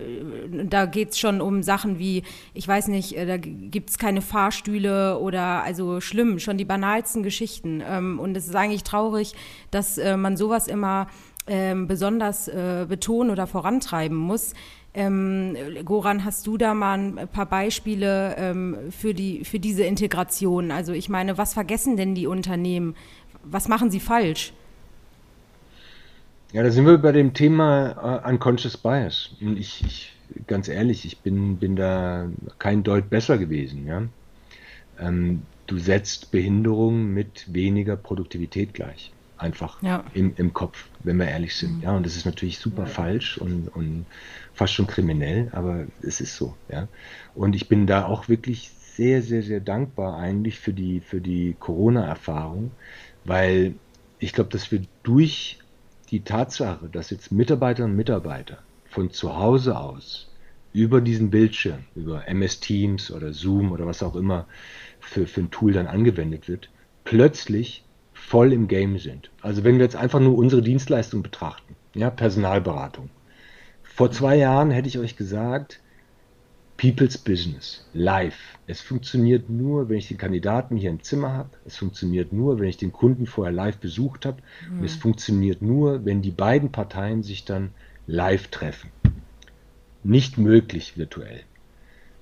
da 0.66 0.86
geht 0.86 1.12
es 1.12 1.20
schon 1.20 1.42
um 1.42 1.64
Sachen 1.64 2.00
wie, 2.00 2.24
ich 2.54 2.68
weiß 2.68 2.88
nicht, 2.88 3.18
äh, 3.18 3.26
da 3.26 3.38
gibt 3.38 3.90
es 3.90 3.98
keine 3.98 4.22
Fahrstühle 4.22 5.20
oder 5.20 5.64
also 5.64 6.02
schlimm, 6.02 6.40
schon 6.40 6.58
die 6.58 6.66
banalsten 6.66 7.24
Geschichten 7.24 7.82
ähm, 7.88 8.20
und 8.20 8.36
es 8.36 8.48
ist 8.48 8.56
eigentlich 8.56 8.84
traurig, 8.84 9.34
dass 9.72 9.98
äh, 9.98 10.18
man 10.18 10.38
sowas 10.38 10.68
immer 10.68 11.08
ähm, 11.48 11.88
besonders 11.88 12.48
äh, 12.48 12.86
betonen 12.88 13.32
oder 13.32 13.48
vorantreiben 13.48 14.18
muss. 14.18 14.54
Ähm, 14.94 15.56
Goran, 15.86 16.26
hast 16.26 16.48
du 16.48 16.58
da 16.58 16.74
mal 16.74 16.98
ein 16.98 17.28
paar 17.28 17.46
Beispiele 17.46 18.90
für, 18.90 19.14
die, 19.14 19.46
für 19.46 19.60
diese 19.60 19.84
Integration? 19.84 20.72
Also 20.72 20.94
ich 20.94 21.10
meine, 21.10 21.38
was 21.38 21.54
vergessen 21.54 21.96
denn 21.96 22.16
die 22.16 22.26
Unternehmen? 22.26 22.96
Was 23.44 23.68
machen 23.68 23.92
sie 23.92 24.00
falsch? 24.00 24.52
Ja, 26.52 26.64
da 26.64 26.72
sind 26.72 26.88
wir 26.88 26.98
bei 26.98 27.12
dem 27.12 27.34
Thema 27.36 28.24
uh, 28.26 28.28
Unconscious 28.28 28.76
Bias. 28.76 29.30
Und 29.40 29.58
ich, 29.60 29.84
ich, 29.86 30.14
ganz 30.48 30.68
ehrlich, 30.68 31.06
ich 31.06 31.20
bin, 31.20 31.58
bin 31.58 31.76
da 31.76 32.30
kein 32.58 32.84
Deut 32.84 33.10
besser 33.10 33.38
gewesen. 33.38 33.88
Ja? 33.88 34.04
Ähm, 35.00 35.44
du 35.68 35.78
setzt 35.78 36.32
Behinderung 36.32 37.14
mit 37.14 37.54
weniger 37.54 37.96
Produktivität 37.96 38.74
gleich. 38.74 39.12
Einfach 39.38 39.82
ja. 39.82 40.04
im, 40.14 40.34
im 40.36 40.54
Kopf, 40.54 40.86
wenn 41.04 41.18
wir 41.18 41.28
ehrlich 41.28 41.56
sind. 41.56 41.78
Mhm. 41.78 41.84
Ja, 41.84 41.96
und 41.96 42.06
das 42.06 42.18
ist 42.18 42.26
natürlich 42.26 42.60
super 42.60 42.84
ja. 42.84 42.90
falsch 42.90 43.38
und, 43.38 43.70
und 43.70 44.06
fast 44.54 44.74
schon 44.74 44.88
kriminell, 44.88 45.48
aber 45.54 45.86
es 46.02 46.20
ist 46.20 46.36
so. 46.36 46.56
Ja. 46.70 46.90
Und 47.36 47.56
ich 47.56 47.70
bin 47.70 47.88
da 47.88 48.06
auch 48.06 48.28
wirklich 48.28 48.72
sehr, 48.72 49.22
sehr, 49.22 49.42
sehr 49.42 49.62
dankbar 49.62 50.18
eigentlich 50.18 50.60
für 50.60 50.74
die, 50.74 51.00
für 51.00 51.22
die 51.22 51.56
Corona-Erfahrung, 51.58 52.72
weil 53.24 53.76
ich 54.20 54.34
glaube, 54.34 54.50
dass 54.50 54.74
wir 54.74 54.82
durch 55.04 55.60
die 56.12 56.22
Tatsache, 56.22 56.90
dass 56.92 57.10
jetzt 57.10 57.32
Mitarbeiterinnen 57.32 57.94
und 57.94 57.98
Mitarbeiter 57.98 58.58
von 59.00 59.12
zu 59.12 59.38
Hause 59.38 59.80
aus 59.80 60.28
über 60.74 61.00
diesen 61.00 61.30
Bildschirm, 61.30 61.86
über 61.96 62.28
MS 62.28 62.60
Teams 62.60 63.12
oder 63.12 63.32
Zoom 63.32 63.72
oder 63.72 63.86
was 63.86 64.04
auch 64.04 64.14
immer, 64.14 64.46
für, 65.00 65.26
für 65.26 65.40
ein 65.40 65.52
Tool 65.52 65.72
dann 65.72 65.88
angewendet 65.88 66.50
wird, 66.50 66.70
plötzlich 67.06 67.86
voll 68.12 68.52
im 68.52 68.68
Game 68.68 69.00
sind. 69.00 69.32
Also 69.42 69.64
wenn 69.64 69.78
wir 69.78 69.86
jetzt 69.86 69.96
einfach 69.96 70.20
nur 70.20 70.38
unsere 70.38 70.62
Dienstleistung 70.62 71.24
betrachten, 71.24 71.78
ja, 71.94 72.10
Personalberatung. 72.10 73.10
Vor 73.84 74.12
zwei 74.12 74.36
Jahren 74.36 74.70
hätte 74.70 74.90
ich 74.90 75.00
euch 75.00 75.16
gesagt, 75.16 75.80
People's 76.76 77.18
Business, 77.18 77.88
live. 77.94 78.58
Es 78.68 78.82
funktioniert 78.82 79.50
nur, 79.50 79.88
wenn 79.88 79.98
ich 79.98 80.10
den 80.10 80.18
Kandidaten 80.18 80.76
hier 80.76 80.90
im 80.90 81.04
Zimmer 81.04 81.32
habe. 81.32 81.52
Es 81.66 81.78
funktioniert 81.78 82.34
nur, 82.34 82.60
wenn 82.60 82.68
ich 82.68 82.78
den 82.78 82.92
Kunden 82.92 83.28
vorher 83.28 83.54
live 83.54 83.78
besucht 83.78 84.26
habe. 84.26 84.42
Mhm. 84.70 84.80
Und 84.80 84.86
es 84.86 84.96
funktioniert 84.96 85.62
nur, 85.62 86.04
wenn 86.04 86.22
die 86.22 86.32
beiden 86.32 86.74
Parteien 86.74 87.24
sich 87.24 87.46
dann 87.46 87.72
live 88.10 88.48
treffen. 88.48 88.90
Nicht 90.04 90.38
möglich 90.38 90.98
virtuell. 90.98 91.42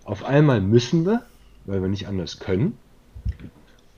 Auf 0.03 0.25
einmal 0.25 0.61
müssen 0.61 1.05
wir, 1.05 1.25
weil 1.65 1.81
wir 1.81 1.87
nicht 1.87 2.07
anders 2.07 2.39
können. 2.39 2.77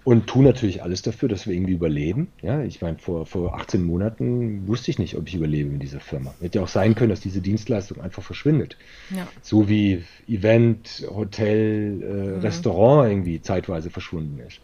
Und 0.04 0.28
tun 0.28 0.43
natürlich 0.43 0.82
alles 0.82 1.02
dafür, 1.02 1.30
dass 1.30 1.45
wir 1.45 1.54
irgendwie 1.54 1.73
überleben. 1.73 2.30
Ja, 2.41 2.63
ich 2.63 2.82
meine, 2.82 2.97
vor, 2.97 3.25
vor 3.25 3.56
18 3.56 3.84
Monaten 3.84 4.67
wusste 4.67 4.91
ich 4.91 4.99
nicht, 4.99 5.17
ob 5.17 5.28
ich 5.28 5.36
überlebe 5.36 5.69
in 5.69 5.80
dieser 5.80 5.99
Firma. 5.99 6.34
Hätte 6.39 6.60
ja 6.60 6.63
auch 6.63 6.69
sein 6.69 6.95
können, 6.95 7.10
dass 7.10 7.21
diese 7.21 7.41
Dienstleistung 7.41 8.02
einfach 8.02 8.23
verschwindet. 8.23 8.78
Ja. 9.15 9.28
So 9.41 9.67
wie 9.67 10.04
Event, 10.28 11.08
Hotel, 11.10 12.02
äh, 12.02 12.06
mhm. 12.06 12.39
Restaurant 12.39 13.10
irgendwie 13.10 13.41
zeitweise 13.41 13.89
verschwunden 13.89 14.39
ist. 14.47 14.62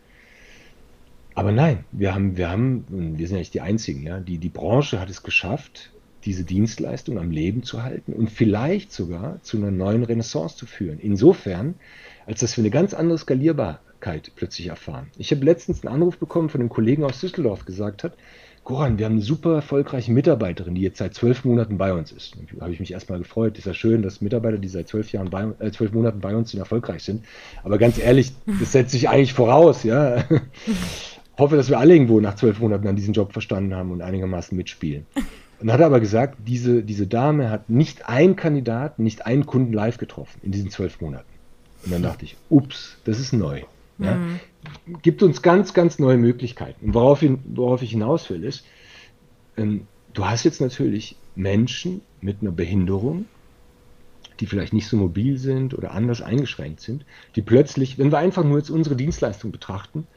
aber 1.35 1.51
nein, 1.51 1.83
wir 1.91 2.15
haben, 2.15 2.37
wir 2.37 2.49
haben, 2.49 2.85
wir 2.87 3.27
sind 3.27 3.35
ja 3.35 3.39
nicht 3.39 3.53
die 3.53 3.61
Einzigen, 3.61 4.03
ja, 4.03 4.19
die, 4.19 4.37
die 4.37 4.49
Branche 4.49 4.99
hat 4.99 5.09
es 5.09 5.21
geschafft, 5.21 5.91
diese 6.25 6.43
Dienstleistung 6.43 7.19
am 7.19 7.31
Leben 7.31 7.63
zu 7.63 7.83
halten 7.83 8.13
und 8.13 8.29
vielleicht 8.29 8.91
sogar 8.91 9.41
zu 9.43 9.57
einer 9.57 9.71
neuen 9.71 10.03
Renaissance 10.03 10.57
zu 10.57 10.65
führen. 10.65 10.99
Insofern, 10.99 11.75
als 12.25 12.39
dass 12.39 12.57
wir 12.57 12.63
eine 12.63 12.71
ganz 12.71 12.93
andere 12.93 13.17
Skalierbarkeit 13.17 14.31
plötzlich 14.35 14.67
erfahren. 14.67 15.07
Ich 15.17 15.31
habe 15.31 15.45
letztens 15.45 15.85
einen 15.85 15.93
Anruf 15.95 16.17
bekommen 16.17 16.49
von 16.49 16.61
einem 16.61 16.69
Kollegen 16.69 17.03
aus 17.03 17.19
Düsseldorf, 17.19 17.65
gesagt 17.65 18.03
hat, 18.03 18.13
Goran, 18.65 18.97
wir 18.97 19.05
haben 19.05 19.13
eine 19.13 19.21
super 19.21 19.53
erfolgreiche 19.53 20.11
Mitarbeiterin, 20.11 20.73
die 20.73 20.81
jetzt 20.81 20.97
seit 20.97 21.13
zwölf 21.13 21.45
Monaten 21.45 21.77
bei 21.77 21.93
uns 21.93 22.11
ist. 22.11 22.35
Da 22.51 22.61
habe 22.63 22.73
ich 22.73 22.79
mich 22.79 22.93
erstmal 22.93 23.19
gefreut. 23.19 23.59
Ist 23.59 23.67
ja 23.67 23.75
schön, 23.75 24.01
dass 24.01 24.21
Mitarbeiter, 24.21 24.57
die 24.57 24.67
seit 24.67 24.87
zwölf 24.87 25.11
Jahren 25.11 25.29
bei, 25.29 25.47
äh, 25.59 25.69
zwölf 25.71 25.91
Monaten 25.91 26.19
bei 26.19 26.35
uns 26.35 26.49
sind, 26.49 26.59
erfolgreich 26.59 27.03
sind. 27.03 27.25
Aber 27.63 27.77
ganz 27.77 27.99
ehrlich, 27.99 28.33
das 28.59 28.71
setzt 28.71 28.91
sich 28.91 29.07
eigentlich 29.07 29.33
voraus, 29.33 29.83
ja. 29.83 30.25
Hoffe, 31.37 31.57
dass 31.57 31.69
wir 31.69 31.77
alle 31.77 31.93
irgendwo 31.93 32.19
nach 32.19 32.35
zwölf 32.37 32.59
Monaten 32.59 32.87
an 32.87 32.95
diesen 32.95 33.13
Job 33.13 33.33
verstanden 33.33 33.75
haben 33.75 33.91
und 33.91 34.01
einigermaßen 34.01 34.57
mitspielen. 34.57 35.05
Und 35.59 35.71
hat 35.71 35.81
aber 35.81 35.99
gesagt, 35.99 36.37
diese, 36.45 36.83
diese 36.83 37.07
Dame 37.07 37.49
hat 37.49 37.69
nicht 37.69 38.07
einen 38.07 38.35
Kandidaten, 38.35 39.03
nicht 39.03 39.25
einen 39.25 39.45
Kunden 39.45 39.73
live 39.73 39.97
getroffen 39.97 40.39
in 40.43 40.51
diesen 40.51 40.69
zwölf 40.69 41.01
Monaten. 41.01 41.29
Und 41.85 41.91
dann 41.91 42.03
dachte 42.03 42.25
ich, 42.25 42.35
ups, 42.49 42.97
das 43.05 43.19
ist 43.19 43.31
neu. 43.31 43.61
Ja? 43.99 44.15
Mhm. 44.15 44.39
Gibt 45.01 45.23
uns 45.23 45.41
ganz, 45.41 45.73
ganz 45.73 45.99
neue 45.99 46.17
Möglichkeiten. 46.17 46.87
Und 46.87 46.93
worauf, 46.93 47.21
ich, 47.21 47.31
worauf 47.45 47.81
ich 47.81 47.91
hinaus 47.91 48.29
will, 48.29 48.43
ist, 48.43 48.65
ähm, 49.57 49.87
du 50.13 50.25
hast 50.25 50.43
jetzt 50.43 50.61
natürlich 50.61 51.15
Menschen 51.35 52.01
mit 52.21 52.41
einer 52.41 52.51
Behinderung, 52.51 53.25
die 54.39 54.47
vielleicht 54.47 54.73
nicht 54.73 54.87
so 54.87 54.97
mobil 54.97 55.37
sind 55.37 55.73
oder 55.73 55.91
anders 55.91 56.21
eingeschränkt 56.21 56.81
sind, 56.81 57.05
die 57.35 57.41
plötzlich, 57.41 57.97
wenn 57.97 58.11
wir 58.11 58.17
einfach 58.17 58.43
nur 58.43 58.57
jetzt 58.57 58.69
unsere 58.69 58.95
Dienstleistung 58.95 59.51
betrachten, 59.51 60.07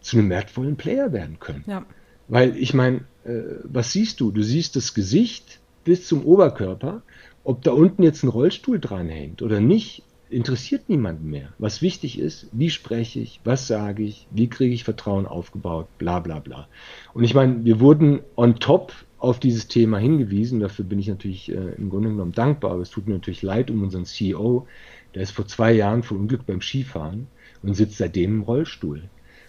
zu 0.00 0.16
einem 0.16 0.30
wertvollen 0.30 0.76
Player 0.76 1.12
werden 1.12 1.38
können. 1.40 1.64
Ja. 1.66 1.84
Weil 2.28 2.56
ich 2.56 2.74
meine, 2.74 3.04
äh, 3.24 3.42
was 3.64 3.92
siehst 3.92 4.20
du? 4.20 4.30
Du 4.30 4.42
siehst 4.42 4.76
das 4.76 4.94
Gesicht 4.94 5.60
bis 5.84 6.06
zum 6.06 6.24
Oberkörper. 6.24 7.02
Ob 7.44 7.62
da 7.62 7.72
unten 7.72 8.02
jetzt 8.02 8.24
ein 8.24 8.28
Rollstuhl 8.28 8.80
dranhängt 8.80 9.40
oder 9.40 9.60
nicht, 9.60 10.02
interessiert 10.28 10.88
niemanden 10.88 11.30
mehr. 11.30 11.52
Was 11.58 11.82
wichtig 11.82 12.18
ist, 12.18 12.48
wie 12.50 12.70
spreche 12.70 13.20
ich, 13.20 13.40
was 13.44 13.68
sage 13.68 14.02
ich, 14.02 14.26
wie 14.32 14.48
kriege 14.48 14.74
ich 14.74 14.82
Vertrauen 14.82 15.26
aufgebaut, 15.26 15.86
bla 15.98 16.18
bla 16.18 16.40
bla. 16.40 16.66
Und 17.14 17.22
ich 17.22 17.34
meine, 17.34 17.64
wir 17.64 17.78
wurden 17.78 18.20
on 18.34 18.56
top 18.56 18.92
auf 19.18 19.38
dieses 19.38 19.68
Thema 19.68 19.98
hingewiesen. 19.98 20.60
Dafür 20.60 20.84
bin 20.84 20.98
ich 20.98 21.08
natürlich 21.08 21.50
äh, 21.50 21.74
im 21.76 21.90
Grunde 21.90 22.10
genommen 22.10 22.32
dankbar. 22.32 22.72
Aber 22.72 22.82
es 22.82 22.90
tut 22.90 23.06
mir 23.06 23.14
natürlich 23.14 23.42
leid 23.42 23.70
um 23.70 23.82
unseren 23.82 24.04
CEO. 24.04 24.66
Der 25.14 25.22
ist 25.22 25.30
vor 25.30 25.46
zwei 25.46 25.72
Jahren 25.72 26.02
verunglückt 26.02 26.46
beim 26.46 26.60
Skifahren 26.60 27.28
und 27.62 27.74
sitzt 27.74 27.98
seitdem 27.98 28.36
im 28.36 28.42
Rollstuhl. 28.42 29.04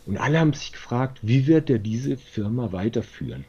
Und 0.08 0.18
alle 0.18 0.40
haben 0.40 0.54
sich 0.54 0.72
gefragt, 0.72 1.20
wie 1.22 1.48
wird 1.48 1.70
er 1.70 1.80
diese 1.80 2.18
Firma 2.18 2.72
weiterführen? 2.72 3.46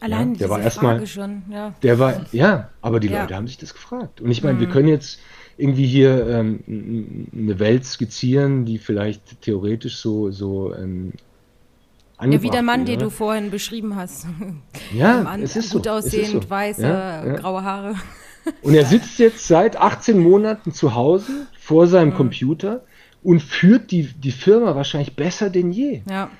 Allein 0.00 0.32
ja, 0.32 0.38
der 0.40 0.50
war 0.50 0.60
erstmal 0.60 1.06
schon, 1.06 1.44
ja. 1.48 1.74
Der 1.82 2.00
war, 2.00 2.26
ja, 2.32 2.70
aber 2.80 2.98
die 2.98 3.06
ja. 3.06 3.22
Leute 3.22 3.36
haben 3.36 3.46
sich 3.46 3.56
das 3.56 3.72
gefragt. 3.72 4.20
Und 4.20 4.32
ich 4.32 4.42
meine, 4.42 4.56
mhm. 4.56 4.60
wir 4.60 4.68
können 4.68 4.88
jetzt 4.88 5.20
irgendwie 5.56 5.86
hier 5.86 6.26
ähm, 6.26 7.28
eine 7.32 7.60
Welt 7.60 7.84
skizzieren, 7.84 8.64
die 8.64 8.78
vielleicht 8.78 9.42
theoretisch 9.42 9.98
so, 9.98 10.32
so 10.32 10.74
ähm, 10.74 11.12
ja, 12.20 12.42
wie 12.42 12.50
der 12.50 12.62
Mann, 12.62 12.84
den 12.84 12.98
du 12.98 13.10
vorhin 13.10 13.50
beschrieben 13.50 13.94
hast. 13.96 14.26
Ja, 14.94 15.22
An, 15.22 15.42
es 15.42 15.56
ist 15.56 15.72
gut 15.72 15.84
so. 15.84 15.90
aussehend, 15.90 16.44
so. 16.44 16.50
weiße, 16.50 16.82
ja, 16.82 17.26
ja. 17.26 17.34
graue 17.36 17.62
Haare. 17.62 17.94
Und 18.62 18.74
er 18.74 18.84
sitzt 18.84 19.18
jetzt 19.18 19.46
seit 19.46 19.76
18 19.76 20.18
Monaten 20.18 20.72
zu 20.72 20.94
Hause 20.94 21.46
vor 21.58 21.86
seinem 21.86 22.10
mhm. 22.10 22.16
Computer 22.16 22.82
und 23.22 23.40
führt 23.40 23.90
die, 23.90 24.04
die 24.04 24.32
Firma 24.32 24.74
wahrscheinlich 24.74 25.14
besser 25.16 25.50
denn 25.50 25.72
je. 25.72 26.02
Ja. 26.08 26.30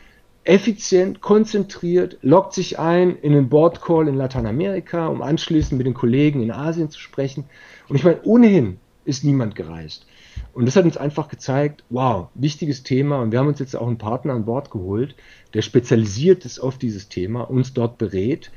Effizient, 0.45 1.21
konzentriert, 1.21 2.19
loggt 2.23 2.55
sich 2.55 2.79
ein 2.79 3.17
in 3.17 3.33
einen 3.33 3.49
Boardcall 3.49 4.09
in 4.09 4.17
Lateinamerika, 4.17 5.07
um 5.07 5.23
anschließend 5.23 5.79
mit 5.79 5.87
den 5.87 5.95
Kollegen 5.95 6.43
in 6.43 6.51
Asien 6.51 6.91
zu 6.91 6.99
sprechen. 6.99 7.45
Und 7.89 7.97
ich 7.97 8.03
meine, 8.03 8.21
ohnehin 8.25 8.79
ist 9.05 9.23
niemand 9.23 9.55
gereist. 9.55 10.07
Und 10.53 10.67
das 10.67 10.77
hat 10.77 10.85
uns 10.85 10.97
einfach 10.97 11.29
gezeigt, 11.29 11.85
wow, 11.91 12.29
wichtiges 12.35 12.83
Thema. 12.83 13.21
Und 13.21 13.31
wir 13.31 13.39
haben 13.39 13.49
uns 13.49 13.61
jetzt 13.61 13.77
auch 13.77 13.87
einen 13.87 13.99
Partner 13.99 14.35
an 14.35 14.45
Bord 14.45 14.71
geholt, 14.71 15.15
der 15.55 15.63
spezialisiert 15.63 16.45
ist 16.45 16.59
auf 16.59 16.79
dieses 16.79 17.09
Thema, 17.09 17.43
uns 17.43 17.73
dort 17.73 17.99
berät, 17.99 18.51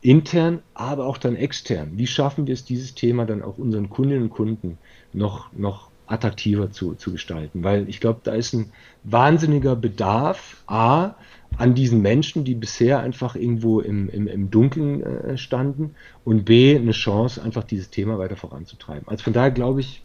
intern, 0.00 0.60
aber 0.74 1.06
auch 1.06 1.18
dann 1.18 1.36
extern. 1.36 1.92
Wie 1.94 2.08
schaffen 2.08 2.46
wir 2.46 2.54
es, 2.54 2.64
dieses 2.64 2.94
Thema 2.94 3.24
dann 3.24 3.42
auch 3.42 3.58
unseren 3.58 3.88
Kundinnen 3.88 4.24
und 4.24 4.30
Kunden 4.30 4.78
noch, 5.12 5.52
noch 5.52 5.91
attraktiver 6.12 6.70
zu, 6.70 6.94
zu 6.94 7.12
gestalten. 7.12 7.64
Weil 7.64 7.88
ich 7.88 8.00
glaube, 8.00 8.20
da 8.22 8.34
ist 8.34 8.52
ein 8.52 8.70
wahnsinniger 9.04 9.76
Bedarf, 9.76 10.62
A, 10.66 11.14
an 11.58 11.74
diesen 11.74 12.00
Menschen, 12.00 12.44
die 12.44 12.54
bisher 12.54 13.00
einfach 13.00 13.36
irgendwo 13.36 13.80
im, 13.80 14.08
im, 14.08 14.26
im 14.26 14.50
Dunkeln 14.50 15.02
äh, 15.02 15.36
standen 15.36 15.94
und 16.24 16.44
B, 16.44 16.76
eine 16.76 16.92
Chance, 16.92 17.42
einfach 17.42 17.64
dieses 17.64 17.90
Thema 17.90 18.18
weiter 18.18 18.36
voranzutreiben. 18.36 19.06
Also 19.08 19.24
von 19.24 19.32
daher 19.32 19.50
glaube 19.50 19.80
ich, 19.80 20.02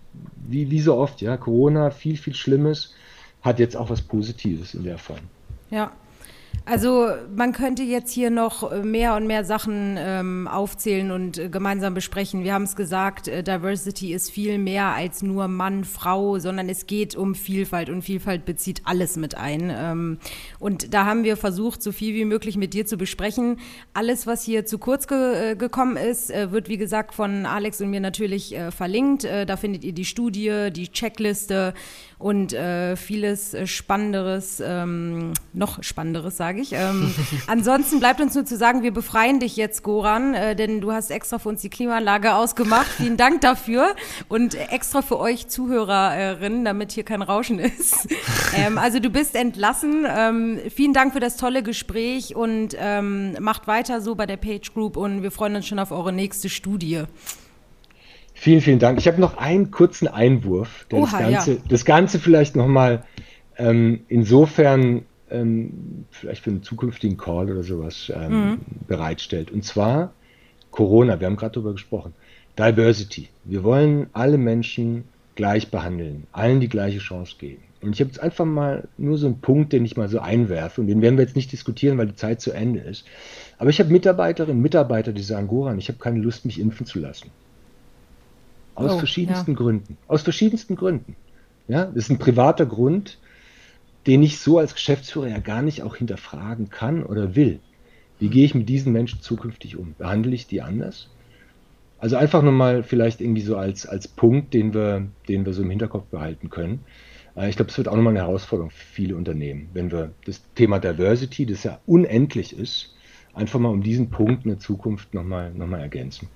wie, 0.47 0.71
wie 0.71 0.81
so 0.81 0.95
oft, 0.95 1.21
ja, 1.21 1.37
Corona, 1.37 1.89
viel, 1.89 2.17
viel 2.17 2.33
Schlimmes, 2.33 2.95
hat 3.41 3.59
jetzt 3.59 3.77
auch 3.77 3.89
was 3.89 4.01
Positives 4.01 4.73
in 4.73 4.83
der 4.83 4.97
Form. 4.97 5.19
Ja, 5.69 5.91
also 6.67 7.07
man 7.33 7.53
könnte 7.53 7.81
jetzt 7.83 8.11
hier 8.11 8.29
noch 8.29 8.69
äh, 8.69 8.83
mehr 8.83 9.15
und 9.15 9.25
mehr 9.25 9.45
Sachen 9.45 9.95
ähm, 9.97 10.49
aufzählen 10.49 11.11
und 11.11 11.37
äh, 11.37 11.47
gemeinsam 11.47 11.93
besprechen. 11.93 12.43
Wir 12.43 12.53
haben 12.53 12.63
es 12.63 12.75
gesagt, 12.75 13.29
äh, 13.29 13.41
Diversity 13.41 14.13
ist 14.13 14.29
viel 14.29 14.57
mehr 14.57 14.87
als 14.87 15.23
nur 15.23 15.47
Mann, 15.47 15.85
Frau, 15.85 16.39
sondern 16.39 16.67
es 16.67 16.85
geht 16.85 17.15
um 17.15 17.35
Vielfalt 17.35 17.89
und 17.89 18.01
Vielfalt 18.01 18.43
bezieht 18.43 18.81
alles 18.83 19.15
mit 19.15 19.37
ein. 19.37 19.73
Ähm, 19.73 20.17
und 20.59 20.93
da 20.93 21.05
haben 21.05 21.23
wir 21.23 21.37
versucht, 21.37 21.81
so 21.81 21.93
viel 21.93 22.13
wie 22.15 22.25
möglich 22.25 22.57
mit 22.57 22.73
dir 22.73 22.85
zu 22.85 22.97
besprechen. 22.97 23.59
Alles, 23.93 24.27
was 24.27 24.43
hier 24.43 24.65
zu 24.65 24.77
kurz 24.77 25.07
ge 25.07 25.51
äh, 25.51 25.55
gekommen 25.55 25.95
ist, 25.95 26.29
äh, 26.31 26.51
wird 26.51 26.67
wie 26.67 26.77
gesagt 26.77 27.15
von 27.15 27.45
Alex 27.45 27.79
und 27.79 27.91
mir 27.91 28.01
natürlich 28.01 28.53
äh, 28.53 28.71
verlinkt. 28.71 29.23
da 29.23 29.55
findet 29.55 29.85
ihr 29.85 29.93
die 29.93 30.05
Studie, 30.05 30.69
die 30.71 30.89
Checkliste 30.89 31.73
und 32.19 32.55
vieles 32.95 33.55
Spannenderes, 33.65 34.61
ähm, 34.65 35.33
noch 35.53 35.83
Spannenderes, 35.83 36.37
sage 36.37 36.47
sage 36.47 36.61
ich. 36.61 36.73
Ähm, 36.73 37.13
ansonsten 37.47 37.99
bleibt 37.99 38.21
uns 38.21 38.35
nur 38.35 38.45
zu 38.45 38.57
sagen, 38.57 38.83
wir 38.83 38.91
befreien 38.91 39.39
dich 39.39 39.55
jetzt, 39.55 39.83
Goran, 39.83 40.33
äh, 40.33 40.55
denn 40.55 40.81
du 40.81 40.91
hast 40.91 41.11
extra 41.11 41.39
für 41.39 41.49
uns 41.49 41.61
die 41.61 41.69
Klimaanlage 41.69 42.33
ausgemacht. 42.35 42.87
Vielen 42.97 43.17
Dank 43.17 43.41
dafür 43.41 43.95
und 44.29 44.55
extra 44.55 45.01
für 45.01 45.19
euch 45.19 45.47
Zuhörerinnen, 45.47 46.65
damit 46.65 46.91
hier 46.91 47.03
kein 47.03 47.21
Rauschen 47.21 47.59
ist. 47.59 48.07
Ähm, 48.55 48.77
also 48.77 48.99
du 48.99 49.09
bist 49.09 49.35
entlassen. 49.35 50.05
Ähm, 50.07 50.59
vielen 50.73 50.93
Dank 50.93 51.13
für 51.13 51.19
das 51.19 51.35
tolle 51.35 51.63
Gespräch 51.63 52.35
und 52.35 52.75
ähm, 52.79 53.35
macht 53.39 53.67
weiter 53.67 53.99
so 53.99 54.15
bei 54.15 54.25
der 54.25 54.37
Page 54.37 54.73
Group 54.73 54.95
und 54.95 55.21
wir 55.21 55.31
freuen 55.31 55.55
uns 55.57 55.67
schon 55.67 55.79
auf 55.79 55.91
eure 55.91 56.13
nächste 56.13 56.49
Studie. 56.49 57.03
Vielen, 58.39 58.61
vielen 58.61 58.77
Dank. 58.77 58.99
Ich 58.99 59.07
habe 59.07 59.19
noch 59.19 59.37
einen 59.37 59.71
kurzen 59.71 60.07
Einwurf, 60.07 60.85
der 60.91 60.99
Oha, 60.99 61.05
das, 61.09 61.19
Ganze, 61.19 61.53
ja. 61.53 61.59
das 61.67 61.85
Ganze 61.85 62.19
vielleicht 62.19 62.55
nochmal 62.55 63.03
ähm, 63.57 64.01
insofern 64.09 65.05
ähm, 65.31 66.05
vielleicht 66.11 66.43
für 66.43 66.51
einen 66.51 66.61
zukünftigen 66.61 67.17
Call 67.17 67.49
oder 67.51 67.63
sowas 67.63 68.11
ähm, 68.15 68.31
mhm. 68.31 68.57
bereitstellt. 68.87 69.49
Und 69.49 69.65
zwar 69.65 70.13
Corona, 70.69 71.19
wir 71.19 71.25
haben 71.25 71.35
gerade 71.35 71.53
darüber 71.53 71.71
gesprochen. 71.71 72.13
Diversity. 72.59 73.27
Wir 73.43 73.63
wollen 73.63 74.07
alle 74.13 74.37
Menschen 74.37 75.05
gleich 75.33 75.71
behandeln, 75.71 76.27
allen 76.31 76.59
die 76.59 76.69
gleiche 76.69 76.99
Chance 76.99 77.37
geben. 77.39 77.63
Und 77.81 77.93
ich 77.93 78.01
habe 78.01 78.09
jetzt 78.09 78.19
einfach 78.19 78.45
mal 78.45 78.87
nur 78.99 79.17
so 79.17 79.25
einen 79.25 79.41
Punkt, 79.41 79.73
den 79.73 79.83
ich 79.83 79.97
mal 79.97 80.09
so 80.09 80.19
einwerfe, 80.19 80.81
und 80.81 80.87
den 80.87 81.01
werden 81.01 81.17
wir 81.17 81.25
jetzt 81.25 81.35
nicht 81.35 81.51
diskutieren, 81.51 81.97
weil 81.97 82.07
die 82.07 82.15
Zeit 82.15 82.39
zu 82.39 82.51
Ende 82.51 82.81
ist. 82.81 83.05
Aber 83.57 83.71
ich 83.71 83.79
habe 83.79 83.91
Mitarbeiterinnen, 83.91 84.61
Mitarbeiter, 84.61 85.11
die 85.11 85.23
sagen, 85.23 85.47
Goran, 85.47 85.79
ich 85.79 85.89
habe 85.89 85.97
keine 85.97 86.19
Lust, 86.19 86.45
mich 86.45 86.59
impfen 86.59 86.85
zu 86.85 86.99
lassen. 86.99 87.31
Aus 88.77 88.93
oh, 88.93 88.97
verschiedensten 88.97 89.51
ja. 89.51 89.57
Gründen. 89.57 89.97
Aus 90.07 90.21
verschiedensten 90.21 90.75
Gründen. 90.75 91.15
Ja, 91.67 91.85
das 91.85 92.05
ist 92.05 92.09
ein 92.11 92.19
privater 92.19 92.65
Grund 92.65 93.17
den 94.07 94.23
ich 94.23 94.39
so 94.39 94.57
als 94.57 94.73
Geschäftsführer 94.73 95.27
ja 95.27 95.39
gar 95.39 95.61
nicht 95.61 95.83
auch 95.83 95.97
hinterfragen 95.97 96.69
kann 96.69 97.03
oder 97.03 97.35
will. 97.35 97.59
Wie 98.19 98.29
gehe 98.29 98.45
ich 98.45 98.55
mit 98.55 98.69
diesen 98.69 98.93
Menschen 98.93 99.21
zukünftig 99.21 99.77
um? 99.77 99.93
Behandle 99.97 100.33
ich 100.33 100.47
die 100.47 100.61
anders? 100.61 101.09
Also 101.99 102.15
einfach 102.15 102.41
nochmal 102.41 102.83
vielleicht 102.83 103.21
irgendwie 103.21 103.41
so 103.41 103.57
als, 103.57 103.85
als 103.85 104.07
Punkt, 104.07 104.53
den 104.53 104.73
wir, 104.73 105.07
den 105.27 105.45
wir 105.45 105.53
so 105.53 105.61
im 105.61 105.69
Hinterkopf 105.69 106.05
behalten 106.05 106.49
können. 106.49 106.79
Äh, 107.35 107.49
ich 107.49 107.57
glaube, 107.57 107.69
es 107.69 107.77
wird 107.77 107.89
auch 107.89 107.95
nochmal 107.95 108.13
eine 108.13 108.21
Herausforderung 108.21 108.71
für 108.71 108.85
viele 108.85 109.15
Unternehmen, 109.15 109.69
wenn 109.73 109.91
wir 109.91 110.13
das 110.25 110.41
Thema 110.55 110.79
Diversity, 110.79 111.45
das 111.45 111.63
ja 111.63 111.79
unendlich 111.85 112.57
ist, 112.57 112.95
einfach 113.33 113.59
mal 113.59 113.69
um 113.69 113.83
diesen 113.83 114.09
Punkt 114.09 114.45
in 114.45 114.51
der 114.51 114.59
Zukunft 114.59 115.13
nochmal 115.13 115.53
noch 115.53 115.67
mal 115.67 115.81
ergänzen. 115.81 116.29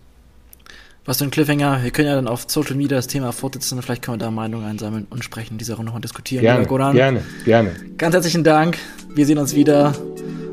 Was 1.04 1.18
für 1.18 1.24
ein 1.24 1.32
Cliffhanger. 1.32 1.84
Wir 1.84 1.92
können 1.92 2.08
ja 2.08 2.16
dann 2.16 2.28
auf 2.28 2.46
Social 2.48 2.76
Media 2.76 2.98
das 2.98 3.08
Thema 3.08 3.32
fortsetzen. 3.32 3.82
Vielleicht 3.82 4.04
können 4.04 4.20
wir 4.20 4.26
da 4.26 4.32
Meinungen 4.32 4.66
einsammeln 4.66 5.08
und 5.10 5.24
sprechen, 5.24 5.58
diese 5.58 5.72
Sache 5.72 5.84
nochmal 5.84 6.02
diskutieren. 6.02 6.42
Gerne, 6.42 6.68
gerne, 6.68 7.24
gerne. 7.44 7.72
Ganz 7.98 8.14
herzlichen 8.14 8.44
Dank. 8.44 8.78
Wir 9.16 9.26
sehen 9.26 9.40
uns 9.40 9.56
wieder. 9.56 9.96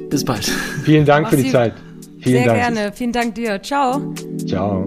Bis 0.09 0.25
bald. 0.25 0.45
Vielen 0.85 1.05
Dank 1.05 1.25
Mach's 1.25 1.37
für 1.37 1.43
die 1.43 1.51
Zeit. 1.51 1.75
Vielen 2.21 2.45
Sehr 2.45 2.47
Dank. 2.47 2.75
gerne. 2.75 2.93
Vielen 2.93 3.13
Dank 3.13 3.35
dir. 3.35 3.63
Ciao. 3.63 4.15
Ciao. 4.47 4.85